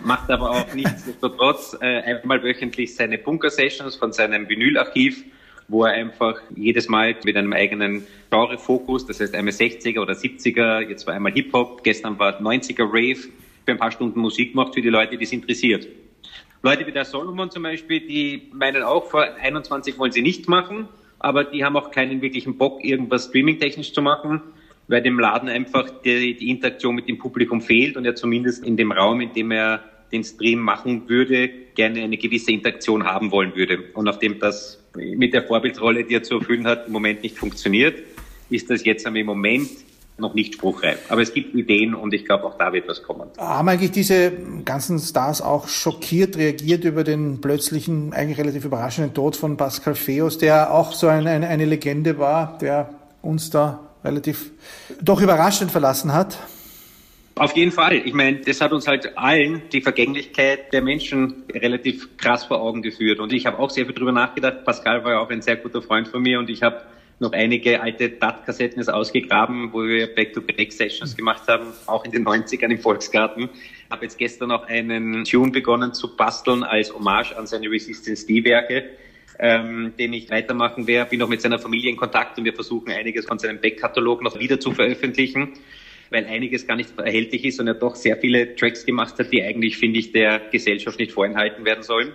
macht 0.03 0.29
aber 0.29 0.51
auch 0.51 0.73
nichtsdestotrotz 0.73 1.77
äh, 1.81 2.01
einmal 2.01 2.43
wöchentlich 2.43 2.95
seine 2.95 3.17
Bunker-Sessions 3.17 3.95
von 3.95 4.11
seinem 4.11 4.49
Vinylarchiv, 4.49 5.23
wo 5.67 5.83
er 5.83 5.93
einfach 5.93 6.41
jedes 6.55 6.89
Mal 6.89 7.15
mit 7.23 7.37
einem 7.37 7.53
eigenen 7.53 8.05
Genre-Fokus, 8.31 9.05
das 9.05 9.19
heißt 9.19 9.35
einmal 9.35 9.53
60er 9.53 9.99
oder 9.99 10.13
70er, 10.13 10.81
jetzt 10.81 11.05
war 11.05 11.13
einmal 11.13 11.31
Hip-Hop, 11.33 11.83
gestern 11.83 12.17
war 12.17 12.41
90er 12.41 12.85
Rave, 12.85 13.29
für 13.65 13.71
ein 13.71 13.77
paar 13.77 13.91
Stunden 13.91 14.19
Musik 14.19 14.53
macht 14.53 14.75
für 14.75 14.81
die 14.81 14.89
Leute, 14.89 15.17
die 15.17 15.23
es 15.23 15.31
interessiert. 15.31 15.87
Leute 16.61 16.85
wie 16.87 16.91
der 16.91 17.05
Solomon 17.05 17.51
zum 17.51 17.63
Beispiel, 17.63 17.99
die 17.99 18.49
meinen 18.51 18.83
auch, 18.83 19.05
vor 19.05 19.23
21 19.23 19.97
wollen 19.99 20.11
sie 20.11 20.21
nicht 20.21 20.47
machen, 20.47 20.87
aber 21.19 21.43
die 21.43 21.63
haben 21.63 21.75
auch 21.77 21.91
keinen 21.91 22.21
wirklichen 22.21 22.57
Bock, 22.57 22.83
irgendwas 22.83 23.25
streaming-technisch 23.25 23.93
zu 23.93 24.01
machen 24.01 24.41
weil 24.87 25.01
dem 25.01 25.19
Laden 25.19 25.49
einfach 25.49 25.89
die, 26.03 26.35
die 26.37 26.49
Interaktion 26.49 26.95
mit 26.95 27.07
dem 27.07 27.17
Publikum 27.17 27.61
fehlt 27.61 27.97
und 27.97 28.05
er 28.05 28.15
zumindest 28.15 28.63
in 28.63 28.77
dem 28.77 28.91
Raum, 28.91 29.21
in 29.21 29.33
dem 29.33 29.51
er 29.51 29.83
den 30.11 30.23
Stream 30.23 30.59
machen 30.59 31.09
würde, 31.09 31.49
gerne 31.75 32.03
eine 32.03 32.17
gewisse 32.17 32.51
Interaktion 32.51 33.05
haben 33.05 33.31
wollen 33.31 33.55
würde. 33.55 33.79
Und 33.93 34.05
nachdem 34.05 34.39
das 34.39 34.79
mit 34.95 35.33
der 35.33 35.43
Vorbildrolle, 35.43 36.03
die 36.03 36.15
er 36.15 36.23
zu 36.23 36.35
erfüllen 36.35 36.67
hat, 36.67 36.87
im 36.87 36.93
Moment 36.93 37.23
nicht 37.23 37.37
funktioniert, 37.37 37.95
ist 38.49 38.69
das 38.69 38.85
jetzt 38.85 39.05
im 39.05 39.25
Moment 39.25 39.69
noch 40.17 40.33
nicht 40.33 40.53
spruchreif. 40.53 40.99
Aber 41.09 41.21
es 41.21 41.33
gibt 41.33 41.53
Ideen 41.55 41.93
und 41.93 42.13
ich 42.13 42.23
glaube, 42.23 42.45
auch 42.45 42.57
da 42.57 42.71
wird 42.71 42.87
was 42.87 43.03
kommen. 43.03 43.27
Haben 43.37 43.67
eigentlich 43.67 43.91
diese 43.91 44.31
ganzen 44.63 44.99
Stars 44.99 45.41
auch 45.41 45.67
schockiert 45.67 46.37
reagiert 46.37 46.85
über 46.85 47.03
den 47.03 47.41
plötzlichen, 47.41 48.13
eigentlich 48.13 48.37
relativ 48.37 48.63
überraschenden 48.63 49.13
Tod 49.13 49.35
von 49.35 49.57
Pascal 49.57 49.95
Feos, 49.95 50.37
der 50.37 50.71
auch 50.73 50.93
so 50.93 51.07
eine, 51.07 51.29
eine, 51.29 51.47
eine 51.47 51.65
Legende 51.65 52.17
war, 52.17 52.57
der 52.59 52.91
uns 53.21 53.49
da 53.49 53.84
relativ 54.05 54.51
doch 55.01 55.21
überraschend 55.21 55.71
verlassen 55.71 56.13
hat. 56.13 56.37
Auf 57.37 57.55
jeden 57.57 57.73
Fall. 57.73 57.95
Ich 57.95 58.13
meine, 58.13 58.37
das 58.37 58.61
hat 58.61 58.71
uns 58.71 58.87
halt 58.87 59.17
allen 59.17 59.63
die 59.73 59.81
Vergänglichkeit 59.81 60.71
der 60.71 60.81
Menschen 60.81 61.43
relativ 61.51 62.15
krass 62.15 62.45
vor 62.45 62.61
Augen 62.61 62.81
geführt. 62.81 63.19
Und 63.19 63.33
ich 63.33 63.45
habe 63.45 63.59
auch 63.59 63.69
sehr 63.69 63.85
viel 63.85 63.93
drüber 63.93 64.13
nachgedacht. 64.13 64.63
Pascal 64.63 65.03
war 65.03 65.11
ja 65.11 65.19
auch 65.19 65.29
ein 65.29 65.41
sehr 65.41 65.57
guter 65.57 65.81
Freund 65.81 66.07
von 66.07 66.21
mir 66.21 66.39
und 66.39 66.49
ich 66.49 66.63
habe 66.63 66.83
noch 67.19 67.33
einige 67.33 67.81
alte 67.81 68.09
DAT-Kassetten 68.09 68.87
ausgegraben, 68.87 69.71
wo 69.73 69.83
wir 69.83 70.13
Back-to-Back-Sessions 70.13 71.15
gemacht 71.15 71.43
haben, 71.47 71.67
auch 71.87 72.05
in 72.05 72.11
den 72.11 72.25
90ern 72.25 72.71
im 72.71 72.79
Volksgarten. 72.79 73.49
Habe 73.89 74.05
jetzt 74.05 74.17
gestern 74.17 74.49
noch 74.49 74.67
einen 74.67 75.25
Tune 75.25 75.51
begonnen 75.51 75.93
zu 75.93 76.15
basteln 76.15 76.63
als 76.63 76.93
Hommage 76.93 77.33
an 77.37 77.47
seine 77.47 77.69
Resistance 77.69 78.25
D-Werke 78.25 78.85
ähm, 79.39 79.93
den 79.97 80.13
ich 80.13 80.29
weitermachen 80.29 80.87
werde. 80.87 81.09
Bin 81.09 81.19
noch 81.19 81.29
mit 81.29 81.41
seiner 81.41 81.59
Familie 81.59 81.89
in 81.89 81.97
Kontakt 81.97 82.37
und 82.37 82.45
wir 82.45 82.53
versuchen 82.53 82.91
einiges 82.91 83.25
von 83.25 83.39
seinem 83.39 83.59
Backkatalog 83.59 84.21
noch 84.21 84.39
wieder 84.39 84.59
zu 84.59 84.71
veröffentlichen, 84.71 85.53
weil 86.09 86.25
einiges 86.25 86.67
gar 86.67 86.75
nicht 86.75 86.97
erhältlich 86.97 87.45
ist 87.45 87.59
und 87.59 87.67
er 87.67 87.73
doch 87.73 87.95
sehr 87.95 88.17
viele 88.17 88.55
Tracks 88.55 88.85
gemacht 88.85 89.17
hat, 89.19 89.31
die 89.31 89.43
eigentlich, 89.43 89.77
finde 89.77 89.99
ich, 89.99 90.11
der 90.11 90.39
Gesellschaft 90.51 90.99
nicht 90.99 91.11
vorenthalten 91.11 91.65
werden 91.65 91.83
sollen. 91.83 92.11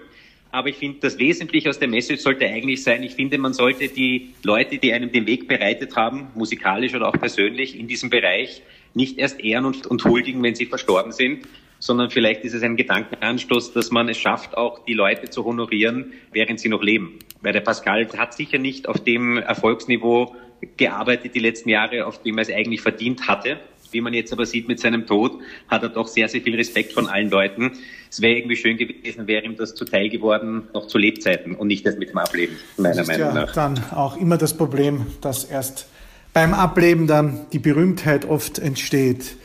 Aber 0.52 0.68
ich 0.68 0.76
finde, 0.76 0.98
das 1.00 1.18
Wesentliche 1.18 1.68
aus 1.68 1.78
der 1.78 1.88
Message 1.88 2.22
sollte 2.22 2.46
eigentlich 2.46 2.82
sein, 2.82 3.02
ich 3.04 3.14
finde, 3.14 3.38
man 3.38 3.52
sollte 3.52 3.88
die 3.88 4.30
Leute, 4.42 4.78
die 4.78 4.92
einem 4.92 5.12
den 5.12 5.26
Weg 5.26 5.46
bereitet 5.46 5.94
haben, 5.94 6.28
musikalisch 6.34 6.94
oder 6.94 7.08
auch 7.08 7.18
persönlich 7.18 7.78
in 7.78 7.86
diesem 7.86 8.10
Bereich, 8.10 8.62
nicht 8.92 9.18
erst 9.18 9.38
ehren 9.38 9.64
und, 9.64 9.86
und 9.86 10.04
huldigen, 10.04 10.42
wenn 10.42 10.56
sie 10.56 10.66
verstorben 10.66 11.12
sind, 11.12 11.46
sondern 11.80 12.10
vielleicht 12.10 12.44
ist 12.44 12.54
es 12.54 12.62
ein 12.62 12.76
Gedankenanstoß, 12.76 13.72
dass 13.72 13.90
man 13.90 14.08
es 14.08 14.18
schafft, 14.18 14.56
auch 14.56 14.84
die 14.84 14.94
Leute 14.94 15.30
zu 15.30 15.44
honorieren, 15.44 16.12
während 16.32 16.60
sie 16.60 16.68
noch 16.68 16.82
leben. 16.82 17.18
Weil 17.40 17.54
der 17.54 17.60
Pascal 17.60 18.06
hat 18.16 18.34
sicher 18.34 18.58
nicht 18.58 18.86
auf 18.88 19.02
dem 19.02 19.38
Erfolgsniveau 19.38 20.36
gearbeitet 20.76 21.34
die 21.34 21.40
letzten 21.40 21.70
Jahre, 21.70 22.06
auf 22.06 22.22
dem 22.22 22.38
er 22.38 22.42
es 22.42 22.50
eigentlich 22.50 22.82
verdient 22.82 23.26
hatte. 23.26 23.58
Wie 23.92 24.00
man 24.00 24.14
jetzt 24.14 24.32
aber 24.32 24.46
sieht 24.46 24.68
mit 24.68 24.78
seinem 24.78 25.06
Tod, 25.06 25.40
hat 25.66 25.82
er 25.82 25.88
doch 25.88 26.06
sehr, 26.06 26.28
sehr 26.28 26.42
viel 26.42 26.54
Respekt 26.54 26.92
von 26.92 27.08
allen 27.08 27.28
Leuten. 27.28 27.72
Es 28.08 28.20
wäre 28.20 28.34
irgendwie 28.34 28.56
schön 28.56 28.76
gewesen, 28.76 29.26
wäre 29.26 29.44
ihm 29.44 29.56
das 29.56 29.74
zuteil 29.74 30.08
geworden, 30.10 30.68
noch 30.72 30.86
zu 30.86 30.98
Lebzeiten 30.98 31.56
und 31.56 31.66
nicht 31.66 31.84
erst 31.86 31.98
mit 31.98 32.10
dem 32.10 32.18
Ableben, 32.18 32.56
meiner 32.76 33.04
Meinung 33.04 33.28
ja 33.28 33.32
nach. 33.32 33.52
Dann 33.52 33.82
auch 33.92 34.16
immer 34.16 34.36
das 34.36 34.56
Problem, 34.56 35.06
dass 35.22 35.44
erst 35.44 35.88
beim 36.32 36.54
Ableben 36.54 37.08
dann 37.08 37.46
die 37.52 37.58
Berühmtheit 37.58 38.28
oft 38.28 38.60
entsteht. 38.60 39.36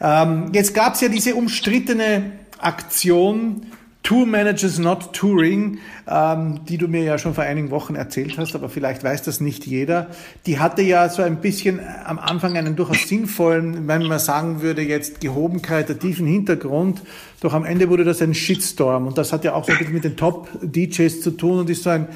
Ähm, 0.00 0.50
jetzt 0.52 0.74
gab 0.74 0.94
es 0.94 1.00
ja 1.00 1.08
diese 1.08 1.34
umstrittene 1.34 2.32
Aktion 2.58 3.66
Tour 4.08 4.24
Managers 4.24 4.78
Not 4.78 5.12
Touring, 5.12 5.80
ähm, 6.08 6.60
die 6.66 6.78
du 6.78 6.88
mir 6.88 7.02
ja 7.02 7.18
schon 7.18 7.34
vor 7.34 7.44
einigen 7.44 7.70
Wochen 7.70 7.94
erzählt 7.94 8.38
hast, 8.38 8.54
aber 8.54 8.70
vielleicht 8.70 9.04
weiß 9.04 9.22
das 9.22 9.40
nicht 9.40 9.66
jeder. 9.66 10.06
Die 10.46 10.58
hatte 10.58 10.80
ja 10.80 11.10
so 11.10 11.20
ein 11.20 11.42
bisschen 11.42 11.80
am 12.06 12.18
Anfang 12.18 12.56
einen 12.56 12.74
durchaus 12.74 13.06
sinnvollen, 13.06 13.86
wenn 13.86 14.04
man 14.04 14.18
sagen 14.18 14.62
würde, 14.62 14.80
jetzt 14.80 15.20
Gehobenkeit, 15.20 15.90
der 15.90 15.98
tiefen 15.98 16.26
Hintergrund. 16.26 17.02
Doch 17.42 17.52
am 17.52 17.66
Ende 17.66 17.90
wurde 17.90 18.04
das 18.04 18.22
ein 18.22 18.32
Shitstorm. 18.32 19.08
Und 19.08 19.18
das 19.18 19.32
hat 19.32 19.44
ja 19.44 19.52
auch 19.52 19.64
so 19.64 19.72
ein 19.72 19.78
bisschen 19.78 19.94
mit 19.94 20.04
den 20.04 20.16
Top-DJs 20.16 21.20
zu 21.20 21.32
tun 21.32 21.58
und 21.58 21.68
ist 21.68 21.82
so 21.82 21.90
ein 21.90 22.08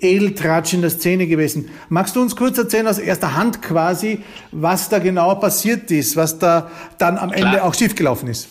Edeltratsch 0.00 0.74
in 0.74 0.80
der 0.80 0.90
Szene 0.90 1.26
gewesen. 1.26 1.70
Magst 1.88 2.14
du 2.16 2.22
uns 2.22 2.36
kurz 2.36 2.56
erzählen 2.58 2.86
aus 2.86 2.98
erster 2.98 3.36
Hand 3.36 3.62
quasi, 3.62 4.22
was 4.52 4.88
da 4.88 4.98
genau 4.98 5.34
passiert 5.34 5.90
ist, 5.90 6.16
was 6.16 6.38
da 6.38 6.70
dann 6.98 7.18
am 7.18 7.32
Ende 7.32 7.64
auch 7.64 7.74
schiefgelaufen 7.74 8.28
ist? 8.28 8.48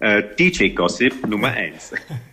Äh, 0.00 0.22
DJ 0.38 0.68
Gossip 0.68 1.26
Nummer 1.26 1.48
eins 1.48 1.92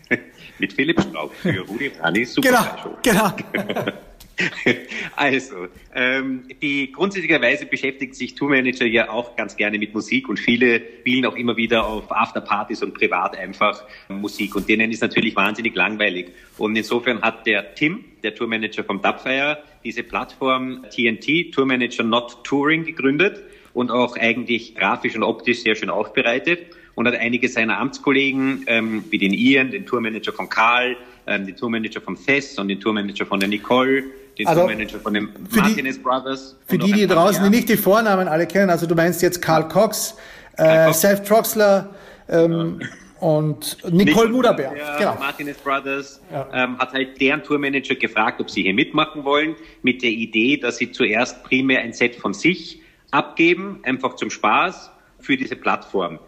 Mit 0.59 0.73
Philipp 0.73 1.01
Straub 1.01 1.33
für 1.35 1.59
Rudi 1.67 1.91
Rani 1.99 2.25
Super 2.25 2.81
Genau, 3.03 3.33
genau. 3.53 3.85
Also, 5.15 5.67
ähm, 5.95 6.43
die 6.61 6.91
grundsätzlicherweise 6.91 7.65
beschäftigt 7.65 8.15
sich 8.15 8.35
Tourmanager 8.35 8.85
ja 8.85 9.09
auch 9.09 9.35
ganz 9.35 9.55
gerne 9.55 9.79
mit 9.79 9.93
Musik 9.93 10.29
und 10.29 10.39
viele 10.39 10.81
spielen 10.99 11.25
auch 11.25 11.35
immer 11.35 11.57
wieder 11.57 11.85
auf 11.85 12.11
Afterpartys 12.11 12.83
und 12.83 12.93
privat 12.93 13.35
einfach 13.37 13.83
Musik 14.09 14.55
und 14.55 14.69
denen 14.69 14.91
ist 14.91 15.01
natürlich 15.01 15.35
wahnsinnig 15.35 15.75
langweilig. 15.75 16.27
Und 16.57 16.75
insofern 16.75 17.21
hat 17.21 17.47
der 17.47 17.73
Tim, 17.75 18.05
der 18.23 18.35
Tourmanager 18.35 18.83
vom 18.83 19.01
Dubfire, 19.01 19.59
diese 19.83 20.03
Plattform 20.03 20.85
TNT, 20.89 21.53
Tourmanager 21.53 22.03
Not 22.03 22.43
Touring, 22.43 22.83
gegründet 22.85 23.41
und 23.73 23.91
auch 23.91 24.17
eigentlich 24.17 24.75
grafisch 24.75 25.15
und 25.15 25.23
optisch 25.23 25.61
sehr 25.61 25.75
schön 25.75 25.89
aufbereitet 25.89 26.59
und 26.95 27.07
hat 27.07 27.15
einige 27.15 27.47
seiner 27.47 27.77
Amtskollegen, 27.77 28.63
ähm, 28.67 29.03
wie 29.09 29.17
den 29.17 29.33
Ian, 29.33 29.71
den 29.71 29.85
Tourmanager 29.85 30.33
von 30.33 30.49
Karl, 30.49 30.97
ähm, 31.27 31.45
den 31.45 31.55
Tourmanager 31.55 32.01
von 32.01 32.17
Fess 32.17 32.57
und 32.57 32.69
den 32.69 32.79
Tourmanager 32.79 33.25
von 33.25 33.39
der 33.39 33.49
Nicole, 33.49 34.05
den 34.37 34.47
also, 34.47 34.61
Tourmanager 34.61 34.99
von 34.99 35.13
den 35.13 35.29
Martinez 35.55 35.95
die, 35.95 36.01
Brothers. 36.01 36.55
Für 36.67 36.77
die, 36.77 36.91
die 36.91 37.07
draußen, 37.07 37.43
die 37.43 37.49
nicht 37.49 37.69
die 37.69 37.77
Vornamen 37.77 38.27
alle 38.27 38.47
kennen, 38.47 38.69
also 38.69 38.85
du 38.85 38.95
meinst 38.95 39.21
jetzt 39.21 39.41
Karl 39.41 39.67
Cox, 39.67 40.15
äh, 40.57 40.91
Seth 40.93 41.27
Troxler, 41.27 41.89
ähm, 42.29 42.79
ja. 42.81 42.87
und 43.27 43.77
Nicole 43.91 44.29
Muderberg. 44.29 44.75
Genau. 44.97 45.15
Martinez 45.15 45.57
Brothers 45.57 46.21
ja. 46.31 46.47
ähm, 46.53 46.77
hat 46.77 46.93
halt 46.93 47.19
deren 47.19 47.43
Tourmanager 47.43 47.95
gefragt, 47.95 48.39
ob 48.41 48.49
sie 48.49 48.63
hier 48.63 48.73
mitmachen 48.73 49.23
wollen, 49.23 49.55
mit 49.81 50.01
der 50.01 50.11
Idee, 50.11 50.57
dass 50.57 50.77
sie 50.77 50.91
zuerst 50.91 51.43
primär 51.43 51.81
ein 51.81 51.93
Set 51.93 52.15
von 52.15 52.33
sich 52.33 52.81
abgeben, 53.11 53.79
einfach 53.83 54.15
zum 54.15 54.29
Spaß 54.29 54.91
für 55.19 55.37
diese 55.37 55.55
Plattform. 55.55 56.19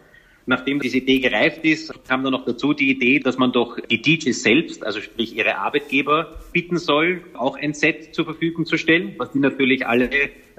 Nachdem 0.50 0.80
diese 0.80 0.96
Idee 0.96 1.20
gereift 1.20 1.64
ist, 1.64 1.94
kam 2.08 2.24
dann 2.24 2.32
noch 2.32 2.44
dazu 2.44 2.72
die 2.72 2.90
Idee, 2.90 3.20
dass 3.20 3.38
man 3.38 3.52
doch 3.52 3.78
die 3.78 4.02
DJs 4.02 4.42
selbst, 4.42 4.84
also 4.84 5.00
sprich 5.00 5.36
ihre 5.36 5.58
Arbeitgeber, 5.58 6.40
bitten 6.52 6.76
soll, 6.76 7.22
auch 7.34 7.56
ein 7.56 7.72
Set 7.72 8.16
zur 8.16 8.24
Verfügung 8.24 8.66
zu 8.66 8.76
stellen, 8.76 9.14
was 9.16 9.30
die 9.30 9.38
natürlich 9.38 9.86
alle 9.86 10.10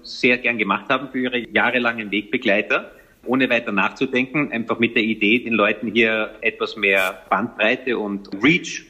sehr 0.01 0.37
gern 0.37 0.57
gemacht 0.57 0.85
haben 0.87 1.09
für 1.11 1.19
ihre 1.19 1.39
jahrelangen 1.39 2.09
Wegbegleiter 2.09 2.93
ohne 3.25 3.49
weiter 3.49 3.73
nachzudenken, 3.73 4.53
einfach 4.53 4.79
mit 4.79 4.95
der 4.95 5.03
Idee, 5.03 5.39
den 5.39 5.53
Leuten 5.53 5.91
hier 5.91 6.35
etwas 6.39 6.77
mehr 6.77 7.23
Bandbreite 7.29 7.97
und 7.97 8.29
Reach 8.41 8.85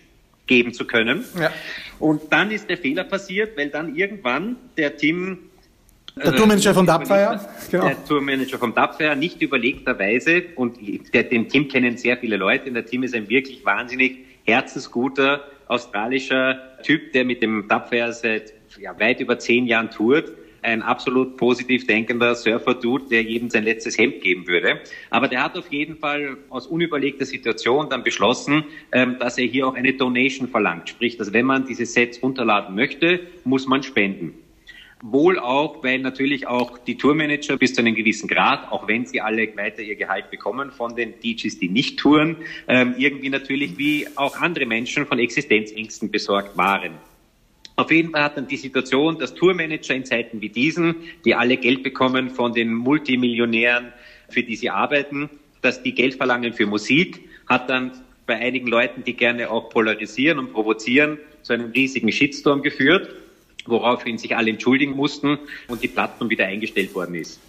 geben 0.46 0.72
zu 0.72 0.86
können. 0.86 1.26
Ja. 1.36 1.52
Und 1.98 2.32
dann 2.32 2.52
ist 2.52 2.70
der 2.70 2.78
Fehler 2.78 3.06
passiert, 3.06 3.58
weil 3.58 3.70
dann 3.70 3.96
irgendwann 3.96 4.56
der 4.78 4.98
Tim 4.98 5.40
der 6.15 6.36
Tourmanager 6.36 6.74
vom 6.74 6.86
Dubfire, 6.86 7.39
genau. 7.69 7.88
Der 7.88 8.06
Tourmanager 8.06 8.58
vom 8.58 8.74
Dubfire, 8.74 9.15
nicht 9.15 9.41
überlegterweise, 9.41 10.43
und 10.56 10.78
der, 11.13 11.24
den 11.24 11.47
Team 11.47 11.67
kennen 11.67 11.97
sehr 11.97 12.17
viele 12.17 12.38
Leute, 12.38 12.67
und 12.67 12.74
der 12.74 12.86
Team 12.86 13.04
ist 13.04 13.15
ein 13.15 13.30
wirklich 13.30 13.65
wahnsinnig 13.65 14.19
herzensguter 14.43 15.43
australischer 15.67 16.60
Typ, 16.84 17.13
der 17.13 17.24
mit 17.24 17.41
dem 17.41 17.67
Tapfer 17.69 18.12
seit 18.12 18.54
ja, 18.80 19.00
weit 19.00 19.21
über 19.21 19.39
zehn 19.39 19.67
Jahren 19.67 19.89
tourt 19.89 20.32
ein 20.62 20.82
absolut 20.82 21.38
positiv 21.38 21.88
denkender 21.88 22.36
Surfer-Dude, 22.36 23.06
der 23.10 23.24
jedem 23.24 23.50
sein 23.50 23.63
letztes 23.63 23.97
Hemd 23.97 24.21
geben 24.21 24.47
würde. 24.47 24.80
Aber 25.10 25.28
der 25.28 25.43
hat 25.43 25.58
auf 25.58 25.71
jeden 25.71 25.97
Fall 25.97 26.38
aus 26.50 26.67
unüberlegter 26.67 27.26
Situation 27.26 27.89
dann 27.89 28.04
beschlossen, 28.04 28.65
ähm, 28.91 29.17
dass 29.19 29.38
er 29.38 29.45
hier 29.45 29.67
auch 29.67 29.76
eine 29.76 29.93
Donation 29.93 30.47
verlangt. 30.47 30.89
Sprich, 30.89 31.17
dass 31.17 31.34
wenn 31.34 31.45
man 31.45 31.65
diese 31.65 31.86
Sets 31.86 32.21
runterladen 32.21 32.76
möchte, 32.76 33.21
muss 33.43 33.67
man 33.67 33.84
spenden. 33.84 34.36
Wohl 35.04 35.40
auch, 35.40 35.84
weil 35.84 36.00
natürlich 36.00 36.46
auch 36.46 36.78
die 36.78 36.96
Tourmanager 36.96 37.58
bis 37.58 37.74
zu 37.74 37.82
einem 37.82 37.96
gewissen 37.96 38.28
Grad, 38.28 38.72
auch 38.72 38.88
wenn 38.88 39.08
sie 39.08 39.20
alle 39.20 39.56
weiter 39.58 39.82
ihr 39.82 39.96
Gehalt 39.96 40.30
bekommen 40.30 40.72
von 40.72 40.96
den 40.96 41.20
DJs, 41.20 41.58
die 41.58 41.70
nicht 41.70 41.98
touren, 41.98 42.36
ähm, 42.68 42.94
irgendwie 42.98 43.30
natürlich 43.30 43.80
wie 43.80 44.08
auch 44.16 44.40
andere 44.40 44.68
Menschen 44.68 45.08
von 45.08 45.18
Existenzängsten 45.18 46.12
besorgt 46.12 46.56
waren. 46.56 46.94
Auf 47.78 47.90
jeden 47.92 48.12
Fall 48.12 48.24
hat 48.24 48.38
dann 48.38 48.48
die 48.48 48.58
Situation, 48.58 49.18
dass 49.18 49.34
Tourmanager 49.34 49.96
in 49.96 50.06
Zeiten 50.06 50.40
wie 50.40 50.50
diesen, 50.50 50.96
die 51.26 51.34
alle 51.34 51.58
Geld 51.58 51.82
bekommen 51.82 52.30
von 52.30 52.54
den 52.54 52.72
Multimillionären, 52.72 53.92
für 54.30 54.44
die 54.44 54.56
sie 54.56 54.70
arbeiten, 54.70 55.32
dass 55.64 55.82
die 55.82 55.96
Geld 55.96 56.14
verlangen 56.14 56.54
für 56.54 56.68
Musik, 56.68 57.28
hat 57.48 57.72
dann 57.72 57.92
bei 58.28 58.36
einigen 58.36 58.68
Leuten, 58.68 59.04
die 59.04 59.14
gerne 59.14 59.50
auch 59.50 59.70
polarisieren 59.70 60.38
und 60.38 60.54
provozieren, 60.54 61.18
zu 61.42 61.54
einem 61.54 61.72
riesigen 61.72 62.12
Shitstorm 62.12 62.62
geführt, 62.62 63.10
woraufhin 63.67 64.17
sich 64.17 64.36
alle 64.36 64.52
entschuldigen 64.52 64.95
mussten 64.95 65.38
und 65.67 65.84
die 65.84 65.88
Plattform 65.88 66.30
wieder 66.30 66.45
eingestellt 66.45 66.93
worden 66.95 67.15
ist. 67.15 67.39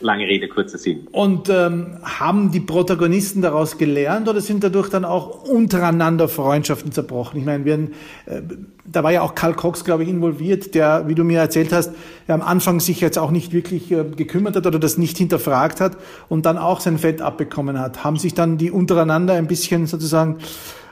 Lange 0.00 0.26
Rede, 0.26 0.48
kurzer 0.48 0.78
Sinn. 0.78 1.06
Und 1.12 1.48
ähm, 1.48 1.98
haben 2.02 2.50
die 2.50 2.60
Protagonisten 2.60 3.42
daraus 3.42 3.78
gelernt 3.78 4.28
oder 4.28 4.40
sind 4.40 4.64
dadurch 4.64 4.88
dann 4.88 5.04
auch 5.04 5.44
untereinander 5.44 6.28
Freundschaften 6.28 6.92
zerbrochen? 6.92 7.38
Ich 7.40 7.46
meine, 7.46 7.64
wir, 7.64 7.74
äh, 7.74 8.42
da 8.84 9.02
war 9.02 9.12
ja 9.12 9.22
auch 9.22 9.34
Karl 9.34 9.54
Cox, 9.54 9.84
glaube 9.84 10.04
ich, 10.04 10.08
involviert, 10.08 10.74
der, 10.74 11.08
wie 11.08 11.14
du 11.14 11.24
mir 11.24 11.40
erzählt 11.40 11.72
hast, 11.72 11.92
am 12.28 12.42
Anfang 12.42 12.80
sich 12.80 13.00
jetzt 13.00 13.18
auch 13.18 13.30
nicht 13.30 13.52
wirklich 13.52 13.90
äh, 13.90 14.04
gekümmert 14.04 14.56
hat 14.56 14.66
oder 14.66 14.78
das 14.78 14.98
nicht 14.98 15.18
hinterfragt 15.18 15.80
hat 15.80 15.96
und 16.28 16.46
dann 16.46 16.58
auch 16.58 16.80
sein 16.80 16.98
Fett 16.98 17.20
abbekommen 17.20 17.78
hat. 17.78 18.04
Haben 18.04 18.16
sich 18.16 18.34
dann 18.34 18.58
die 18.58 18.70
untereinander 18.70 19.34
ein 19.34 19.46
bisschen 19.46 19.86
sozusagen 19.86 20.38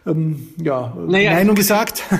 ähm, 0.06 0.48
ja, 0.62 0.92
naja, 1.06 1.32
Meinung 1.32 1.54
gesagt? 1.54 2.04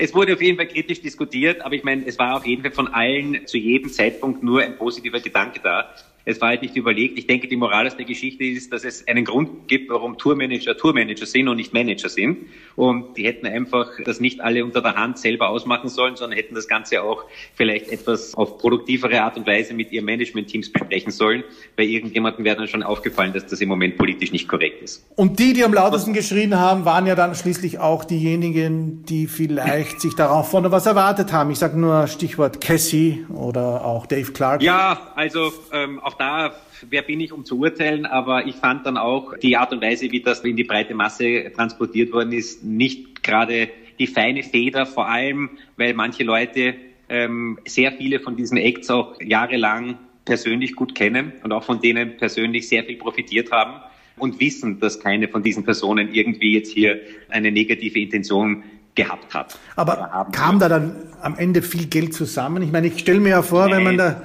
Es 0.00 0.14
wurde 0.14 0.34
auf 0.34 0.40
jeden 0.40 0.56
Fall 0.56 0.68
kritisch 0.68 1.02
diskutiert, 1.02 1.60
aber 1.62 1.74
ich 1.74 1.82
meine, 1.82 2.06
es 2.06 2.18
war 2.20 2.36
auf 2.36 2.46
jeden 2.46 2.62
Fall 2.62 2.70
von 2.70 2.86
allen 2.86 3.44
zu 3.46 3.58
jedem 3.58 3.90
Zeitpunkt 3.90 4.44
nur 4.44 4.62
ein 4.62 4.76
positiver 4.76 5.18
Gedanke 5.18 5.58
da. 5.60 5.92
Es 6.28 6.42
war 6.42 6.48
halt 6.48 6.60
nicht 6.60 6.76
überlegt. 6.76 7.18
Ich 7.18 7.26
denke, 7.26 7.48
die 7.48 7.56
Moral 7.56 7.86
aus 7.86 7.96
der 7.96 8.04
Geschichte 8.04 8.44
ist, 8.44 8.70
dass 8.70 8.84
es 8.84 9.08
einen 9.08 9.24
Grund 9.24 9.66
gibt, 9.66 9.88
warum 9.88 10.18
Tourmanager 10.18 10.76
Tourmanager 10.76 11.24
sind 11.24 11.48
und 11.48 11.56
nicht 11.56 11.72
Manager 11.72 12.10
sind. 12.10 12.48
Und 12.76 13.16
die 13.16 13.24
hätten 13.24 13.46
einfach 13.46 13.88
das 14.04 14.20
nicht 14.20 14.42
alle 14.42 14.62
unter 14.62 14.82
der 14.82 14.94
Hand 14.94 15.16
selber 15.16 15.48
ausmachen 15.48 15.88
sollen, 15.88 16.16
sondern 16.16 16.36
hätten 16.36 16.54
das 16.54 16.68
Ganze 16.68 17.02
auch 17.02 17.24
vielleicht 17.54 17.88
etwas 17.88 18.34
auf 18.34 18.58
produktivere 18.58 19.22
Art 19.22 19.38
und 19.38 19.46
Weise 19.46 19.72
mit 19.72 19.90
ihren 19.90 20.04
Management-Teams 20.04 20.70
besprechen 20.70 21.12
sollen. 21.12 21.44
Bei 21.76 21.84
irgendjemandem 21.84 22.44
wäre 22.44 22.56
dann 22.56 22.68
schon 22.68 22.82
aufgefallen, 22.82 23.32
dass 23.32 23.46
das 23.46 23.62
im 23.62 23.70
Moment 23.70 23.96
politisch 23.96 24.30
nicht 24.30 24.48
korrekt 24.48 24.82
ist. 24.82 25.06
Und 25.16 25.38
die, 25.38 25.54
die 25.54 25.64
am 25.64 25.72
lautesten 25.72 26.12
geschrien 26.12 26.58
haben, 26.58 26.84
waren 26.84 27.06
ja 27.06 27.14
dann 27.14 27.34
schließlich 27.36 27.78
auch 27.78 28.04
diejenigen, 28.04 29.02
die 29.06 29.28
vielleicht 29.28 30.02
sich 30.02 30.14
darauf 30.14 30.50
von 30.50 30.70
was 30.70 30.84
erwartet 30.84 31.32
haben. 31.32 31.50
Ich 31.52 31.58
sage 31.58 31.78
nur 31.78 32.06
Stichwort 32.06 32.60
Cassie 32.60 33.24
oder 33.30 33.86
auch 33.86 34.04
Dave 34.04 34.30
Clark. 34.32 34.62
Ja, 34.62 35.12
also 35.14 35.54
ähm, 35.72 36.00
auch 36.00 36.17
da, 36.18 36.54
wer 36.88 37.02
bin 37.02 37.20
ich, 37.20 37.32
um 37.32 37.44
zu 37.44 37.58
urteilen, 37.58 38.06
aber 38.06 38.46
ich 38.46 38.56
fand 38.56 38.86
dann 38.86 38.96
auch 38.96 39.36
die 39.38 39.56
Art 39.56 39.72
und 39.72 39.82
Weise, 39.82 40.10
wie 40.10 40.20
das 40.20 40.40
in 40.40 40.56
die 40.56 40.64
breite 40.64 40.94
Masse 40.94 41.52
transportiert 41.54 42.12
worden 42.12 42.32
ist, 42.32 42.64
nicht 42.64 43.22
gerade 43.22 43.68
die 43.98 44.06
feine 44.06 44.42
Feder, 44.42 44.86
vor 44.86 45.08
allem, 45.08 45.50
weil 45.76 45.94
manche 45.94 46.24
Leute 46.24 46.74
ähm, 47.08 47.58
sehr 47.66 47.92
viele 47.92 48.20
von 48.20 48.36
diesen 48.36 48.58
Acts 48.58 48.90
auch 48.90 49.20
jahrelang 49.20 49.98
persönlich 50.24 50.76
gut 50.76 50.94
kennen 50.94 51.32
und 51.42 51.52
auch 51.52 51.64
von 51.64 51.80
denen 51.80 52.16
persönlich 52.16 52.68
sehr 52.68 52.84
viel 52.84 52.96
profitiert 52.96 53.50
haben 53.50 53.80
und 54.18 54.38
wissen, 54.40 54.78
dass 54.80 55.00
keine 55.00 55.28
von 55.28 55.42
diesen 55.42 55.64
Personen 55.64 56.12
irgendwie 56.12 56.54
jetzt 56.54 56.72
hier 56.72 57.00
eine 57.28 57.50
negative 57.50 57.98
Intention 57.98 58.62
gehabt 58.94 59.32
hat. 59.32 59.58
Aber 59.76 60.28
kam 60.32 60.58
da 60.58 60.68
dann 60.68 60.96
am 61.22 61.36
Ende 61.38 61.62
viel 61.62 61.86
Geld 61.86 62.14
zusammen? 62.14 62.62
Ich 62.62 62.72
meine, 62.72 62.88
ich 62.88 62.98
stelle 62.98 63.20
mir 63.20 63.30
ja 63.30 63.42
vor, 63.42 63.68
Nein. 63.68 63.78
wenn 63.78 63.84
man 63.84 63.96
da 63.96 64.22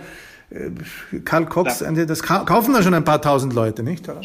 Karl 1.26 1.46
Cox, 1.46 1.80
ja. 1.80 1.92
das 2.06 2.24
kaufen 2.24 2.74
da 2.74 2.84
schon 2.84 2.94
ein 2.94 3.04
paar 3.04 3.22
tausend 3.22 3.54
Leute, 3.54 3.84
nicht? 3.84 4.08
Oder? 4.08 4.22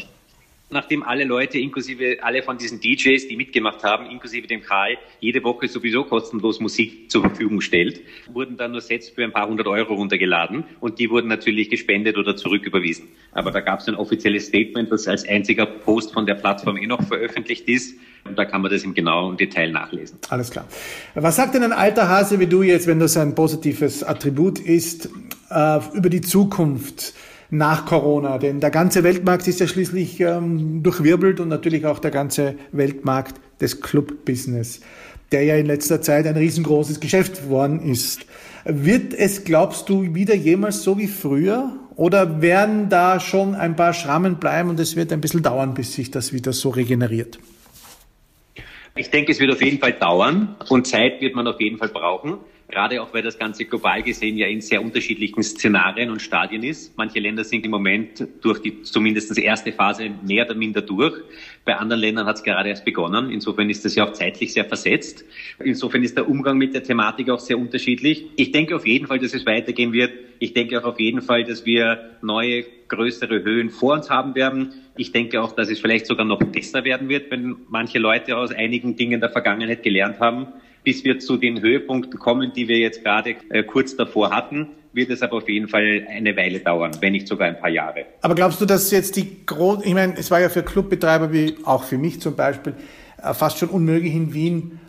Nachdem 0.69 1.03
alle 1.03 1.23
Leute, 1.23 1.57
inklusive 1.59 2.17
alle 2.21 2.43
von 2.43 2.57
diesen 2.57 2.79
DJs, 2.79 3.27
die 3.27 3.35
mitgemacht 3.35 3.83
haben, 3.83 4.05
inklusive 4.09 4.47
dem 4.47 4.61
Karl, 4.61 4.97
jede 5.19 5.43
Woche 5.43 5.67
sowieso 5.67 6.03
kostenlos 6.03 6.59
Musik 6.59 7.09
zur 7.09 7.21
Verfügung 7.21 7.61
stellt, 7.61 8.01
wurden 8.31 8.57
dann 8.57 8.71
nur 8.71 8.81
Sets 8.81 9.09
für 9.09 9.23
ein 9.23 9.31
paar 9.31 9.47
hundert 9.47 9.67
Euro 9.67 9.95
runtergeladen 9.95 10.63
und 10.79 10.99
die 10.99 11.09
wurden 11.09 11.27
natürlich 11.27 11.69
gespendet 11.69 12.17
oder 12.17 12.35
zurücküberwiesen. 12.35 13.07
Aber 13.31 13.51
da 13.51 13.61
gab 13.61 13.79
es 13.79 13.87
ein 13.87 13.95
offizielles 13.95 14.47
Statement, 14.47 14.91
das 14.91 15.07
als 15.07 15.27
einziger 15.27 15.65
Post 15.65 16.13
von 16.13 16.25
der 16.25 16.35
Plattform 16.35 16.77
eh 16.77 16.87
noch 16.87 17.01
veröffentlicht 17.03 17.67
ist. 17.67 17.95
Und 18.25 18.37
da 18.37 18.43
kann 18.45 18.61
man 18.61 18.69
das 18.69 18.83
im 18.83 18.93
genauen 18.93 19.37
Detail 19.37 19.71
nachlesen. 19.71 20.19
Alles 20.29 20.51
klar. 20.51 20.67
Was 21.15 21.37
sagt 21.37 21.55
denn 21.55 21.63
ein 21.63 21.71
alter 21.71 22.09
Hase 22.09 22.39
wie 22.39 22.47
du 22.47 22.63
jetzt, 22.63 22.85
wenn 22.85 22.99
das 22.99 23.15
ein 23.15 23.33
positives 23.33 24.03
Attribut 24.03 24.59
ist, 24.59 25.09
äh, 25.49 25.79
über 25.93 26.09
die 26.09 26.21
Zukunft? 26.21 27.13
Nach 27.49 27.85
Corona. 27.85 28.37
Denn 28.37 28.59
der 28.59 28.69
ganze 28.69 29.03
Weltmarkt 29.03 29.47
ist 29.47 29.59
ja 29.59 29.67
schließlich 29.67 30.19
ähm, 30.19 30.83
durchwirbelt 30.83 31.39
und 31.39 31.47
natürlich 31.47 31.85
auch 31.85 31.99
der 31.99 32.11
ganze 32.11 32.55
Weltmarkt 32.71 33.35
des 33.61 33.81
Club-Business, 33.81 34.81
der 35.31 35.43
ja 35.43 35.55
in 35.55 35.65
letzter 35.65 36.01
Zeit 36.01 36.27
ein 36.27 36.37
riesengroßes 36.37 36.99
Geschäft 36.99 37.43
geworden 37.43 37.81
ist. 37.81 38.25
Wird 38.65 39.13
es, 39.13 39.43
glaubst 39.43 39.89
du, 39.89 40.13
wieder 40.13 40.35
jemals 40.35 40.83
so 40.83 40.97
wie 40.97 41.07
früher? 41.07 41.73
Oder 41.95 42.41
werden 42.41 42.89
da 42.89 43.19
schon 43.19 43.55
ein 43.55 43.75
paar 43.75 43.93
Schrammen 43.93 44.37
bleiben 44.37 44.69
und 44.69 44.79
es 44.79 44.95
wird 44.95 45.11
ein 45.11 45.21
bisschen 45.21 45.43
dauern, 45.43 45.73
bis 45.73 45.93
sich 45.93 46.11
das 46.11 46.31
wieder 46.31 46.53
so 46.53 46.69
regeneriert? 46.69 47.39
Ich 48.95 49.09
denke, 49.09 49.31
es 49.31 49.39
wird 49.39 49.51
auf 49.51 49.61
jeden 49.61 49.79
Fall 49.79 49.93
dauern 49.93 50.55
und 50.69 50.87
Zeit 50.87 51.21
wird 51.21 51.35
man 51.35 51.47
auf 51.47 51.59
jeden 51.59 51.77
Fall 51.77 51.89
brauchen. 51.89 52.37
Gerade 52.71 53.01
auch, 53.01 53.11
weil 53.15 53.23
das 53.23 53.39
Ganze 53.39 53.65
global 53.65 54.03
gesehen 54.03 54.37
ja 54.37 54.45
in 54.45 54.61
sehr 54.61 54.83
unterschiedlichen 54.83 55.41
Szenarien 55.41 56.11
und 56.11 56.21
Stadien 56.21 56.61
ist. 56.61 56.95
Manche 56.97 57.19
Länder 57.19 57.43
sind 57.43 57.65
im 57.65 57.71
Moment 57.71 58.27
durch 58.41 58.59
die 58.59 58.83
zumindest 58.83 59.35
erste 59.39 59.71
Phase 59.71 60.11
mehr 60.23 60.45
oder 60.45 60.53
minder 60.53 60.81
durch. 60.81 61.15
Bei 61.65 61.75
anderen 61.75 61.99
Ländern 61.99 62.27
hat 62.27 62.35
es 62.35 62.43
gerade 62.43 62.69
erst 62.69 62.85
begonnen. 62.85 63.31
Insofern 63.31 63.71
ist 63.71 63.85
das 63.85 63.95
ja 63.95 64.07
auch 64.07 64.13
zeitlich 64.13 64.53
sehr 64.53 64.65
versetzt. 64.65 65.25
Insofern 65.63 66.03
ist 66.03 66.15
der 66.15 66.29
Umgang 66.29 66.59
mit 66.59 66.75
der 66.75 66.83
Thematik 66.83 67.31
auch 67.31 67.39
sehr 67.39 67.57
unterschiedlich. 67.57 68.27
Ich 68.35 68.51
denke 68.51 68.75
auf 68.75 68.85
jeden 68.85 69.07
Fall, 69.07 69.17
dass 69.17 69.33
es 69.33 69.47
weitergehen 69.47 69.91
wird. 69.91 70.11
Ich 70.37 70.53
denke 70.53 70.79
auch 70.79 70.85
auf 70.85 70.99
jeden 70.99 71.23
Fall, 71.23 71.45
dass 71.45 71.65
wir 71.65 72.17
neue, 72.21 72.65
größere 72.87 73.43
Höhen 73.43 73.71
vor 73.71 73.95
uns 73.95 74.11
haben 74.11 74.35
werden. 74.35 74.73
Ich 74.95 75.11
denke 75.11 75.41
auch, 75.41 75.53
dass 75.53 75.71
es 75.71 75.79
vielleicht 75.79 76.05
sogar 76.05 76.25
noch 76.25 76.37
besser 76.39 76.83
werden 76.83 77.09
wird, 77.09 77.31
wenn 77.31 77.55
manche 77.67 77.97
Leute 77.97 78.37
aus 78.37 78.51
einigen 78.51 78.95
Dingen 78.95 79.21
der 79.21 79.31
Vergangenheit 79.31 79.81
gelernt 79.81 80.19
haben 80.19 80.49
bis 80.83 81.03
wir 81.03 81.19
zu 81.19 81.37
den 81.37 81.61
Höhepunkten 81.61 82.19
kommen, 82.19 82.51
die 82.55 82.67
wir 82.67 82.77
jetzt 82.77 83.03
gerade 83.03 83.35
äh, 83.49 83.63
kurz 83.63 83.95
davor 83.95 84.31
hatten, 84.31 84.69
wird 84.93 85.09
es 85.11 85.21
aber 85.21 85.37
auf 85.37 85.49
jeden 85.49 85.67
Fall 85.67 86.07
eine 86.09 86.35
Weile 86.35 86.59
dauern, 86.59 86.91
wenn 86.99 87.13
nicht 87.13 87.27
sogar 87.27 87.47
ein 87.47 87.59
paar 87.59 87.69
Jahre. 87.69 88.05
Aber 88.21 88.35
glaubst 88.35 88.59
du, 88.59 88.65
dass 88.65 88.89
jetzt 88.91 89.15
die 89.15 89.45
großen, 89.45 89.83
ich 89.85 89.93
meine, 89.93 90.15
es 90.17 90.31
war 90.31 90.39
ja 90.39 90.49
für 90.49 90.63
Clubbetreiber 90.63 91.31
wie 91.31 91.55
auch 91.63 91.83
für 91.83 91.97
mich 91.97 92.21
zum 92.21 92.35
Beispiel 92.35 92.73
äh, 93.21 93.33
fast 93.33 93.59
schon 93.59 93.69
unmöglich 93.69 94.13
in 94.13 94.33
Wien 94.33 94.79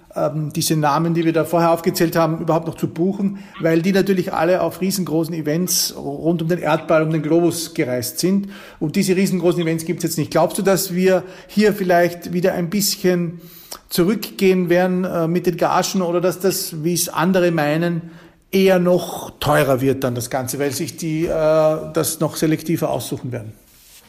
diese 0.56 0.76
Namen, 0.76 1.14
die 1.14 1.24
wir 1.24 1.32
da 1.32 1.44
vorher 1.44 1.70
aufgezählt 1.70 2.16
haben, 2.16 2.40
überhaupt 2.40 2.66
noch 2.66 2.74
zu 2.74 2.88
buchen, 2.88 3.38
weil 3.60 3.80
die 3.80 3.92
natürlich 3.92 4.32
alle 4.32 4.60
auf 4.60 4.80
riesengroßen 4.80 5.32
Events 5.34 5.94
rund 5.96 6.42
um 6.42 6.48
den 6.48 6.58
Erdball, 6.58 7.04
um 7.04 7.10
den 7.10 7.22
Globus 7.22 7.74
gereist 7.74 8.18
sind. 8.18 8.48
Und 8.80 8.96
diese 8.96 9.14
riesengroßen 9.14 9.62
Events 9.62 9.84
gibt 9.84 9.98
es 9.98 10.10
jetzt 10.10 10.18
nicht. 10.18 10.32
Glaubst 10.32 10.58
du, 10.58 10.62
dass 10.62 10.94
wir 10.94 11.22
hier 11.46 11.72
vielleicht 11.72 12.32
wieder 12.32 12.54
ein 12.54 12.70
bisschen 12.70 13.40
zurückgehen 13.88 14.68
werden 14.68 15.04
äh, 15.04 15.28
mit 15.28 15.46
den 15.46 15.56
Gagen 15.56 16.02
oder 16.02 16.20
dass 16.20 16.40
das, 16.40 16.82
wie 16.82 16.94
es 16.94 17.08
andere 17.08 17.52
meinen, 17.52 18.10
eher 18.50 18.80
noch 18.80 19.30
teurer 19.38 19.80
wird 19.80 20.02
dann 20.02 20.16
das 20.16 20.28
Ganze, 20.28 20.58
weil 20.58 20.72
sich 20.72 20.96
die 20.96 21.26
äh, 21.26 21.28
das 21.28 22.18
noch 22.18 22.34
selektiver 22.34 22.90
aussuchen 22.90 23.30
werden? 23.30 23.52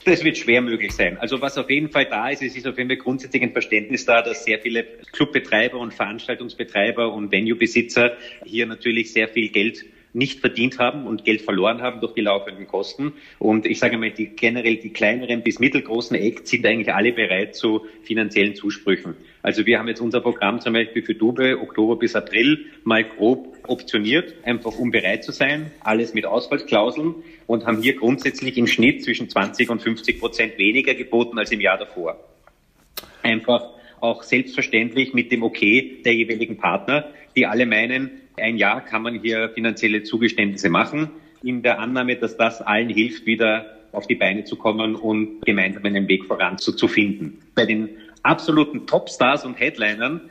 Das 0.04 0.24
wird 0.24 0.38
schwer 0.38 0.62
möglich 0.62 0.94
sein. 0.94 1.18
Also 1.18 1.42
was 1.42 1.58
auf 1.60 1.70
jeden 1.70 1.90
Fall 1.90 2.06
da 2.06 2.30
ist, 2.30 2.42
es 2.42 2.56
ist 2.56 2.66
auf 2.66 2.78
jeden 2.78 2.90
Fall 2.90 2.98
grundsätzlich 2.98 3.44
ein 3.44 3.52
Verständnis 3.52 4.06
da, 4.06 4.24
dass 4.24 4.46
sehr 4.46 4.60
viele 4.60 4.84
Clubbetreiber 5.12 5.78
und 5.78 5.94
Veranstaltungsbetreiber 5.94 7.14
und 7.14 7.32
Venuebesitzer 7.32 8.18
hier 8.44 8.66
natürlich 8.66 9.14
sehr 9.14 9.28
viel 9.28 9.50
Geld 9.50 9.86
nicht 10.14 10.40
verdient 10.40 10.80
haben 10.80 11.08
und 11.08 11.24
Geld 11.24 11.42
verloren 11.42 11.82
haben 11.82 12.02
durch 12.02 12.14
die 12.14 12.22
laufenden 12.22 12.68
Kosten. 12.68 13.14
Und 13.40 13.66
ich 13.66 13.80
sage 13.80 13.98
mal, 13.98 14.12
die 14.12 14.28
generell 14.28 14.78
die 14.78 14.92
kleineren 14.92 15.42
bis 15.42 15.60
mittelgroßen 15.60 16.16
Acts 16.18 16.50
sind 16.50 16.66
eigentlich 16.66 16.94
alle 16.94 17.14
bereit 17.14 17.56
zu 17.56 17.86
finanziellen 18.04 18.56
Zusprüchen. 18.56 19.16
Also 19.44 19.66
wir 19.66 19.80
haben 19.80 19.88
jetzt 19.88 20.02
unser 20.02 20.22
Programm 20.22 20.60
zum 20.60 20.74
Beispiel 20.74 21.02
für 21.02 21.16
Dube 21.16 21.60
Oktober 21.60 21.96
bis 21.98 22.16
April 22.16 22.66
mal 22.84 23.04
grob 23.04 23.58
optioniert, 23.68 24.34
einfach 24.44 24.78
um 24.78 24.92
bereit 24.92 25.24
zu 25.24 25.32
sein, 25.32 25.72
alles 25.82 26.14
mit 26.14 26.26
Ausfallsklauseln 26.26 27.16
und 27.48 27.66
haben 27.66 27.82
hier 27.82 27.96
grundsätzlich 27.96 28.58
im 28.58 28.68
Schnitt 28.68 29.04
zwischen 29.04 29.30
20 29.30 29.70
und 29.70 29.82
50 29.82 30.20
Prozent 30.20 30.58
weniger 30.58 30.94
geboten 30.96 31.38
als 31.38 31.52
im 31.52 31.62
Jahr 31.62 31.78
davor. 31.78 32.20
Einfach 33.22 33.70
auch 34.00 34.24
selbstverständlich 34.24 35.14
mit 35.14 35.32
dem 35.32 35.44
Okay 35.44 36.02
der 36.04 36.16
jeweiligen 36.16 36.58
Partner, 36.58 37.06
die 37.36 37.46
alle 37.46 37.66
meinen, 37.66 38.12
ein 38.42 38.58
Jahr 38.58 38.82
kann 38.82 39.04
man 39.04 39.20
hier 39.20 39.50
finanzielle 39.50 40.04
Zugeständnisse 40.04 40.70
machen, 40.70 41.10
in 41.44 41.62
der 41.64 41.80
Annahme, 41.80 42.16
dass 42.16 42.38
das 42.38 42.62
allen 42.62 42.90
hilft, 42.90 43.26
wieder 43.26 43.78
auf 43.92 44.08
die 44.08 44.16
Beine 44.16 44.44
zu 44.44 44.56
kommen 44.56 44.96
und 44.96 45.42
gemeinsam 45.42 45.86
einen 45.86 46.08
Weg 46.08 46.26
voran 46.26 46.58
zu, 46.58 46.74
zu 46.74 46.88
finden. 46.88 47.40
Bei 47.56 47.66
den 47.66 47.90
absoluten 48.24 48.88
Topstars 48.88 49.46
und 49.46 49.60
Headlinern, 49.60 50.22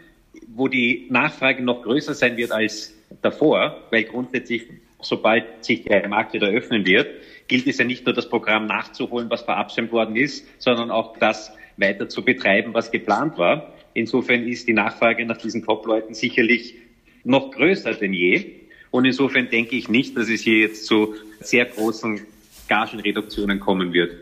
wo 0.49 0.69
die 0.69 1.07
Nachfrage 1.11 1.63
noch 1.63 1.83
größer 1.83 2.15
sein 2.15 2.37
wird 2.37 2.53
als 2.53 2.95
davor, 3.23 3.83
weil 3.91 4.05
grundsätzlich, 4.05 4.67
sobald 5.01 5.65
sich 5.65 5.85
der 5.85 6.09
Markt 6.09 6.33
wieder 6.33 6.49
öffnen 6.49 6.87
wird, 6.87 7.09
gilt 7.49 7.67
es 7.67 7.79
ja 7.79 7.85
nicht 7.85 8.07
nur 8.07 8.15
das 8.15 8.29
Programm 8.29 8.67
nachzuholen, 8.67 9.29
was 9.29 9.43
verabschiedet 9.43 9.93
worden 9.93 10.17
ist, 10.17 10.47
sondern 10.63 10.91
auch 10.91 11.17
das 11.19 11.53
weiter 11.77 12.09
zu 12.09 12.25
betreiben, 12.25 12.73
was 12.75 12.91
geplant 12.91 13.37
war. 13.39 13.75
Insofern 13.95 14.47
ist 14.47 14.69
die 14.69 14.73
Nachfrage 14.73 15.27
nach 15.27 15.39
diesen 15.39 15.65
Top-Leuten 15.65 16.15
sicherlich 16.15 16.77
noch 17.25 17.51
größer 17.51 17.95
denn 17.95 18.13
je. 18.13 18.61
Und 18.91 19.05
insofern 19.05 19.49
denke 19.51 19.77
ich 19.77 19.89
nicht, 19.89 20.17
dass 20.17 20.29
es 20.29 20.41
hier 20.41 20.59
jetzt 20.59 20.87
zu 20.87 21.15
sehr 21.41 21.65
großen 21.65 22.21
Gagenreduktionen 22.69 23.61
kommen 23.61 23.93
wird. 23.93 24.13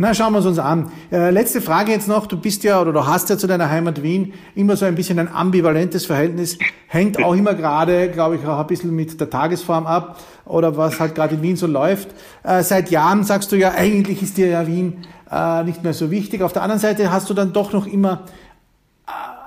Na, 0.00 0.14
schauen 0.14 0.32
wir 0.32 0.38
es 0.38 0.46
uns 0.46 0.60
an. 0.60 0.92
Äh, 1.10 1.30
letzte 1.30 1.60
Frage 1.60 1.90
jetzt 1.90 2.06
noch. 2.06 2.28
Du 2.28 2.36
bist 2.36 2.62
ja 2.62 2.80
oder 2.80 2.92
du 2.92 3.04
hast 3.04 3.30
ja 3.30 3.36
zu 3.36 3.48
deiner 3.48 3.68
Heimat 3.68 4.00
Wien 4.00 4.32
immer 4.54 4.76
so 4.76 4.84
ein 4.84 4.94
bisschen 4.94 5.18
ein 5.18 5.26
ambivalentes 5.26 6.06
Verhältnis. 6.06 6.56
Hängt 6.86 7.20
auch 7.20 7.34
immer 7.34 7.54
gerade, 7.54 8.08
glaube 8.08 8.36
ich, 8.36 8.46
auch 8.46 8.60
ein 8.60 8.66
bisschen 8.68 8.94
mit 8.94 9.20
der 9.20 9.28
Tagesform 9.28 9.86
ab 9.86 10.20
oder 10.44 10.76
was 10.76 11.00
halt 11.00 11.16
gerade 11.16 11.34
in 11.34 11.42
Wien 11.42 11.56
so 11.56 11.66
läuft. 11.66 12.10
Äh, 12.44 12.62
seit 12.62 12.92
Jahren 12.92 13.24
sagst 13.24 13.50
du 13.50 13.56
ja, 13.56 13.72
eigentlich 13.72 14.22
ist 14.22 14.36
dir 14.36 14.46
ja 14.46 14.68
Wien 14.68 14.98
äh, 15.32 15.64
nicht 15.64 15.82
mehr 15.82 15.94
so 15.94 16.12
wichtig. 16.12 16.42
Auf 16.42 16.52
der 16.52 16.62
anderen 16.62 16.80
Seite 16.80 17.10
hast 17.10 17.28
du 17.28 17.34
dann 17.34 17.52
doch 17.52 17.72
noch 17.72 17.88
immer 17.88 18.24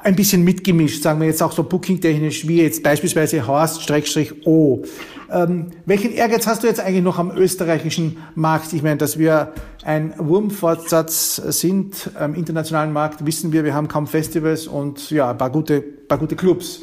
ein 0.03 0.15
bisschen 0.15 0.43
mitgemischt, 0.43 1.03
sagen 1.03 1.19
wir 1.19 1.27
jetzt 1.27 1.41
auch 1.41 1.51
so 1.51 1.63
booking-technisch, 1.63 2.47
wie 2.47 2.61
jetzt 2.61 2.83
beispielsweise 2.83 3.45
Horst-O. 3.45 4.83
Ähm, 5.31 5.67
welchen 5.85 6.11
Ehrgeiz 6.11 6.45
hast 6.47 6.63
du 6.63 6.67
jetzt 6.67 6.79
eigentlich 6.79 7.03
noch 7.03 7.19
am 7.19 7.31
österreichischen 7.31 8.17
Markt? 8.35 8.73
Ich 8.73 8.83
meine, 8.83 8.97
dass 8.97 9.17
wir 9.17 9.53
ein 9.83 10.13
Wurmfortsatz 10.17 11.35
sind 11.35 12.11
am 12.19 12.35
internationalen 12.35 12.91
Markt, 12.91 13.25
wissen 13.25 13.51
wir, 13.53 13.63
wir 13.63 13.73
haben 13.73 13.87
kaum 13.87 14.07
Festivals 14.07 14.67
und 14.67 15.09
ja, 15.09 15.31
ein 15.31 15.37
paar 15.37 15.49
gute, 15.49 15.81
paar 15.81 16.17
gute 16.17 16.35
Clubs. 16.35 16.81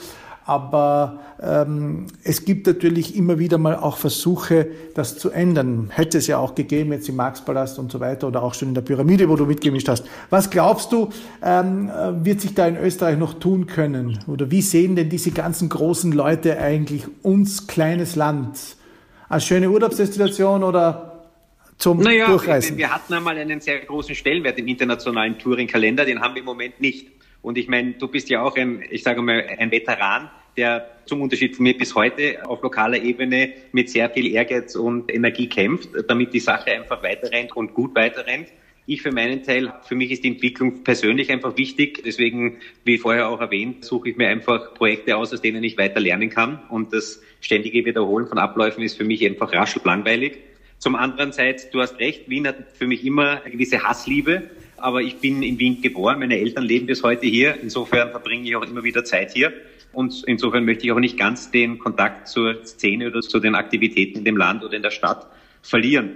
Aber 0.48 1.20
ähm, 1.42 2.06
es 2.24 2.46
gibt 2.46 2.66
natürlich 2.66 3.14
immer 3.14 3.38
wieder 3.38 3.58
mal 3.58 3.76
auch 3.76 3.98
Versuche, 3.98 4.68
das 4.94 5.18
zu 5.18 5.28
ändern. 5.28 5.90
Hätte 5.92 6.16
es 6.16 6.26
ja 6.26 6.38
auch 6.38 6.54
gegeben 6.54 6.90
jetzt 6.90 7.06
im 7.10 7.16
Marxpalast 7.16 7.78
und 7.78 7.92
so 7.92 8.00
weiter 8.00 8.26
oder 8.26 8.42
auch 8.42 8.54
schon 8.54 8.68
in 8.68 8.74
der 8.74 8.80
Pyramide, 8.80 9.28
wo 9.28 9.36
du 9.36 9.44
mitgemischt 9.44 9.90
hast. 9.90 10.06
Was 10.30 10.48
glaubst 10.48 10.90
du, 10.90 11.10
ähm, 11.44 11.90
wird 12.22 12.40
sich 12.40 12.54
da 12.54 12.66
in 12.66 12.78
Österreich 12.78 13.18
noch 13.18 13.34
tun 13.34 13.66
können? 13.66 14.20
Oder 14.26 14.50
wie 14.50 14.62
sehen 14.62 14.96
denn 14.96 15.10
diese 15.10 15.32
ganzen 15.32 15.68
großen 15.68 16.12
Leute 16.12 16.58
eigentlich 16.58 17.04
uns 17.22 17.66
kleines 17.66 18.16
Land? 18.16 18.58
Als 19.28 19.44
schöne 19.44 19.68
Urlaubsdestination 19.68 20.62
oder 20.64 21.24
zum 21.76 21.98
naja, 21.98 22.26
Durchreisen? 22.26 22.78
Wir, 22.78 22.86
wir 22.86 22.94
hatten 22.94 23.12
einmal 23.12 23.36
einen 23.36 23.60
sehr 23.60 23.80
großen 23.80 24.14
Stellenwert 24.14 24.58
im 24.58 24.66
internationalen 24.66 25.38
Touring-Kalender, 25.38 26.06
den 26.06 26.22
haben 26.22 26.34
wir 26.34 26.40
im 26.40 26.46
Moment 26.46 26.80
nicht. 26.80 27.18
Und 27.42 27.58
ich 27.58 27.68
meine, 27.68 27.92
du 27.92 28.08
bist 28.08 28.28
ja 28.28 28.42
auch 28.42 28.56
ein, 28.56 28.82
ich 28.90 29.02
sage 29.02 29.22
mal, 29.22 29.44
ein 29.58 29.70
Veteran, 29.70 30.30
der 30.56 30.90
zum 31.06 31.22
Unterschied 31.22 31.56
von 31.56 31.62
mir 31.62 31.76
bis 31.76 31.94
heute 31.94 32.44
auf 32.46 32.62
lokaler 32.62 33.00
Ebene 33.00 33.52
mit 33.72 33.88
sehr 33.88 34.10
viel 34.10 34.26
Ehrgeiz 34.32 34.74
und 34.74 35.12
Energie 35.12 35.48
kämpft, 35.48 35.88
damit 36.08 36.34
die 36.34 36.40
Sache 36.40 36.72
einfach 36.72 37.02
weiterrennt 37.02 37.56
und 37.56 37.74
gut 37.74 37.94
weiterrennt. 37.94 38.48
Ich 38.86 39.02
für 39.02 39.12
meinen 39.12 39.42
Teil, 39.42 39.72
für 39.82 39.94
mich 39.94 40.10
ist 40.10 40.24
die 40.24 40.28
Entwicklung 40.28 40.82
persönlich 40.82 41.30
einfach 41.30 41.56
wichtig. 41.56 42.02
Deswegen, 42.04 42.56
wie 42.84 42.98
vorher 42.98 43.28
auch 43.28 43.40
erwähnt, 43.40 43.84
suche 43.84 44.08
ich 44.08 44.16
mir 44.16 44.28
einfach 44.28 44.74
Projekte 44.74 45.16
aus, 45.16 45.32
aus 45.32 45.42
denen 45.42 45.62
ich 45.62 45.76
weiter 45.76 46.00
lernen 46.00 46.30
kann. 46.30 46.62
Und 46.70 46.92
das 46.92 47.22
ständige 47.40 47.84
Wiederholen 47.84 48.26
von 48.26 48.38
Abläufen 48.38 48.82
ist 48.82 48.96
für 48.96 49.04
mich 49.04 49.24
einfach 49.24 49.52
rasch 49.52 49.76
und 49.76 49.84
langweilig. 49.84 50.38
Zum 50.78 50.96
anderen 50.96 51.32
Seite, 51.32 51.68
du 51.70 51.80
hast 51.80 51.98
recht, 51.98 52.28
Wien 52.28 52.46
hat 52.46 52.56
für 52.72 52.86
mich 52.86 53.04
immer 53.04 53.42
eine 53.42 53.50
gewisse 53.50 53.82
Hassliebe 53.82 54.50
aber 54.80 55.02
ich 55.02 55.16
bin 55.16 55.42
in 55.42 55.58
Wien 55.58 55.80
geboren, 55.80 56.18
meine 56.18 56.38
Eltern 56.38 56.64
leben 56.64 56.86
bis 56.86 57.02
heute 57.02 57.26
hier, 57.26 57.58
insofern 57.60 58.10
verbringe 58.10 58.48
ich 58.48 58.56
auch 58.56 58.62
immer 58.62 58.82
wieder 58.84 59.04
Zeit 59.04 59.32
hier 59.32 59.52
und 59.92 60.24
insofern 60.26 60.64
möchte 60.64 60.86
ich 60.86 60.92
auch 60.92 61.00
nicht 61.00 61.18
ganz 61.18 61.50
den 61.50 61.78
Kontakt 61.78 62.28
zur 62.28 62.64
Szene 62.64 63.08
oder 63.08 63.20
zu 63.20 63.40
den 63.40 63.54
Aktivitäten 63.54 64.18
in 64.18 64.24
dem 64.24 64.36
Land 64.36 64.64
oder 64.64 64.74
in 64.74 64.82
der 64.82 64.90
Stadt 64.90 65.26
verlieren. 65.62 66.10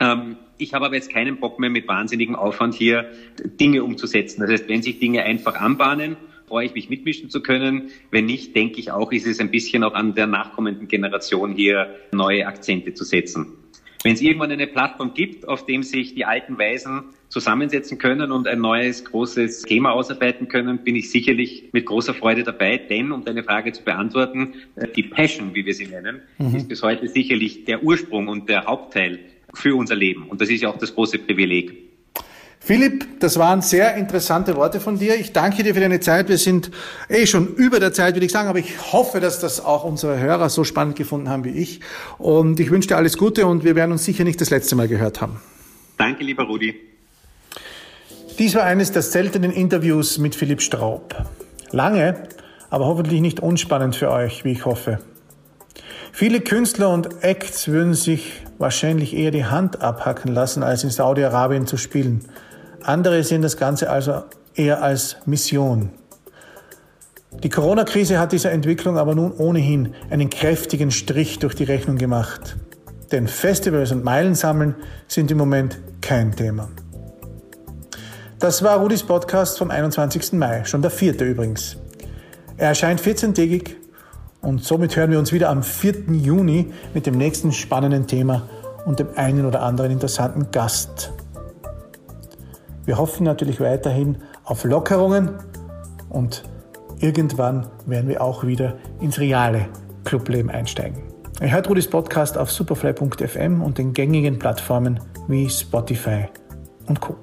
Ähm, 0.00 0.36
ich 0.58 0.74
habe 0.74 0.86
aber 0.86 0.94
jetzt 0.94 1.10
keinen 1.10 1.38
Bock 1.38 1.58
mehr 1.58 1.70
mit 1.70 1.88
wahnsinnigem 1.88 2.34
Aufwand 2.34 2.74
hier 2.74 3.10
Dinge 3.42 3.82
umzusetzen. 3.82 4.40
Das 4.40 4.50
heißt, 4.50 4.68
wenn 4.68 4.82
sich 4.82 4.98
Dinge 4.98 5.22
einfach 5.22 5.54
anbahnen, 5.54 6.16
freue 6.46 6.66
ich 6.66 6.74
mich 6.74 6.90
mitmischen 6.90 7.30
zu 7.30 7.42
können. 7.42 7.90
Wenn 8.10 8.26
nicht, 8.26 8.56
denke 8.56 8.80
ich 8.80 8.90
auch, 8.90 9.12
ist 9.12 9.26
es 9.26 9.40
ein 9.40 9.50
bisschen 9.50 9.84
auch 9.84 9.94
an 9.94 10.14
der 10.14 10.26
nachkommenden 10.26 10.88
Generation 10.88 11.52
hier 11.52 11.94
neue 12.12 12.46
Akzente 12.46 12.92
zu 12.92 13.04
setzen. 13.04 13.56
Wenn 14.02 14.14
es 14.14 14.22
irgendwann 14.22 14.50
eine 14.50 14.66
Plattform 14.66 15.12
gibt, 15.12 15.46
auf 15.46 15.66
dem 15.66 15.82
sich 15.82 16.14
die 16.14 16.24
alten 16.24 16.58
Weisen 16.58 17.02
zusammensetzen 17.28 17.98
können 17.98 18.32
und 18.32 18.48
ein 18.48 18.60
neues 18.60 19.04
großes 19.04 19.62
Thema 19.62 19.92
ausarbeiten 19.92 20.48
können, 20.48 20.78
bin 20.78 20.96
ich 20.96 21.10
sicherlich 21.10 21.68
mit 21.72 21.84
großer 21.86 22.14
Freude 22.14 22.42
dabei. 22.42 22.78
Denn, 22.78 23.12
um 23.12 23.24
deine 23.24 23.44
Frage 23.44 23.72
zu 23.72 23.82
beantworten, 23.84 24.54
äh, 24.76 24.88
die 24.88 25.02
Passion, 25.02 25.54
wie 25.54 25.66
wir 25.66 25.74
sie 25.74 25.86
nennen, 25.86 26.22
mhm. 26.38 26.56
ist 26.56 26.68
bis 26.68 26.82
heute 26.82 27.08
sicherlich 27.08 27.66
der 27.66 27.82
Ursprung 27.82 28.28
und 28.28 28.48
der 28.48 28.64
Hauptteil 28.64 29.18
für 29.52 29.76
unser 29.76 29.96
Leben. 29.96 30.28
Und 30.28 30.40
das 30.40 30.48
ist 30.48 30.62
ja 30.62 30.70
auch 30.70 30.78
das 30.78 30.94
große 30.94 31.18
Privileg. 31.18 31.89
Philipp, 32.62 33.20
das 33.20 33.38
waren 33.38 33.62
sehr 33.62 33.96
interessante 33.96 34.54
Worte 34.54 34.80
von 34.80 34.98
dir. 34.98 35.18
Ich 35.18 35.32
danke 35.32 35.62
dir 35.62 35.74
für 35.74 35.80
deine 35.80 35.98
Zeit. 35.98 36.28
Wir 36.28 36.36
sind 36.36 36.70
eh 37.08 37.26
schon 37.26 37.48
über 37.54 37.80
der 37.80 37.92
Zeit, 37.94 38.14
würde 38.14 38.26
ich 38.26 38.32
sagen, 38.32 38.48
aber 38.48 38.58
ich 38.58 38.92
hoffe, 38.92 39.18
dass 39.18 39.40
das 39.40 39.64
auch 39.64 39.82
unsere 39.82 40.20
Hörer 40.20 40.50
so 40.50 40.62
spannend 40.62 40.94
gefunden 40.94 41.30
haben 41.30 41.44
wie 41.44 41.58
ich. 41.58 41.80
Und 42.18 42.60
ich 42.60 42.70
wünsche 42.70 42.88
dir 42.88 42.96
alles 42.96 43.16
Gute 43.16 43.46
und 43.46 43.64
wir 43.64 43.76
werden 43.76 43.92
uns 43.92 44.04
sicher 44.04 44.24
nicht 44.24 44.40
das 44.40 44.50
letzte 44.50 44.76
Mal 44.76 44.88
gehört 44.88 45.22
haben. 45.22 45.40
Danke, 45.96 46.22
lieber 46.22 46.44
Rudi. 46.44 46.74
Dies 48.38 48.54
war 48.54 48.64
eines 48.64 48.92
der 48.92 49.02
seltenen 49.02 49.52
Interviews 49.52 50.18
mit 50.18 50.34
Philipp 50.34 50.60
Straub. 50.60 51.14
Lange, 51.72 52.28
aber 52.68 52.86
hoffentlich 52.86 53.22
nicht 53.22 53.40
unspannend 53.40 53.96
für 53.96 54.10
euch, 54.10 54.44
wie 54.44 54.52
ich 54.52 54.66
hoffe. 54.66 55.00
Viele 56.12 56.40
Künstler 56.40 56.90
und 56.90 57.22
Acts 57.24 57.68
würden 57.68 57.94
sich 57.94 58.42
wahrscheinlich 58.58 59.16
eher 59.16 59.30
die 59.30 59.46
Hand 59.46 59.80
abhacken 59.80 60.32
lassen, 60.32 60.62
als 60.62 60.84
in 60.84 60.90
Saudi-Arabien 60.90 61.66
zu 61.66 61.76
spielen. 61.76 62.26
Andere 62.82 63.22
sehen 63.24 63.42
das 63.42 63.56
Ganze 63.56 63.90
also 63.90 64.22
eher 64.54 64.82
als 64.82 65.16
Mission. 65.26 65.90
Die 67.42 67.48
Corona-Krise 67.48 68.18
hat 68.18 68.32
dieser 68.32 68.50
Entwicklung 68.50 68.98
aber 68.98 69.14
nun 69.14 69.32
ohnehin 69.32 69.94
einen 70.10 70.30
kräftigen 70.30 70.90
Strich 70.90 71.38
durch 71.38 71.54
die 71.54 71.64
Rechnung 71.64 71.96
gemacht. 71.96 72.56
Denn 73.12 73.28
Festivals 73.28 73.92
und 73.92 74.04
Meilensammeln 74.04 74.74
sind 75.08 75.30
im 75.30 75.38
Moment 75.38 75.78
kein 76.00 76.34
Thema. 76.34 76.68
Das 78.38 78.62
war 78.62 78.78
Rudis 78.78 79.02
Podcast 79.02 79.58
vom 79.58 79.70
21. 79.70 80.32
Mai, 80.32 80.64
schon 80.64 80.82
der 80.82 80.90
vierte 80.90 81.24
übrigens. 81.24 81.76
Er 82.56 82.68
erscheint 82.68 83.00
14-tägig 83.00 83.76
und 84.40 84.64
somit 84.64 84.96
hören 84.96 85.10
wir 85.10 85.18
uns 85.18 85.32
wieder 85.32 85.50
am 85.50 85.62
4. 85.62 86.12
Juni 86.12 86.72
mit 86.94 87.06
dem 87.06 87.16
nächsten 87.16 87.52
spannenden 87.52 88.06
Thema 88.06 88.48
und 88.86 88.98
dem 88.98 89.08
einen 89.16 89.44
oder 89.44 89.62
anderen 89.62 89.90
interessanten 89.90 90.50
Gast. 90.50 91.12
Wir 92.84 92.98
hoffen 92.98 93.24
natürlich 93.24 93.60
weiterhin 93.60 94.18
auf 94.44 94.64
Lockerungen 94.64 95.34
und 96.08 96.42
irgendwann 96.98 97.66
werden 97.86 98.08
wir 98.08 98.22
auch 98.22 98.44
wieder 98.44 98.76
ins 99.00 99.18
reale 99.18 99.68
Clubleben 100.04 100.50
einsteigen. 100.50 101.02
Ihr 101.40 101.52
hört 101.52 101.68
Rudis 101.68 101.88
Podcast 101.88 102.36
auf 102.36 102.50
superfly.fm 102.50 103.62
und 103.62 103.78
den 103.78 103.92
gängigen 103.92 104.38
Plattformen 104.38 105.00
wie 105.28 105.48
Spotify 105.48 106.26
und 106.86 107.00
Co. 107.00 107.16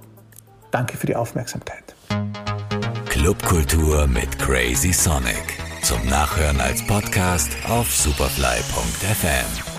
Danke 0.72 0.98
für 0.98 1.08
die 1.08 1.16
Aufmerksamkeit. 1.16 1.96
Clubkultur 3.10 4.08
mit 4.08 4.38
Crazy 4.40 4.94
Sonic. 4.94 5.58
Zum 5.82 5.98
Nachhören 6.10 6.60
als 6.60 6.86
Podcast 6.86 7.52
auf 7.70 7.94
superfly.fm. 7.94 9.77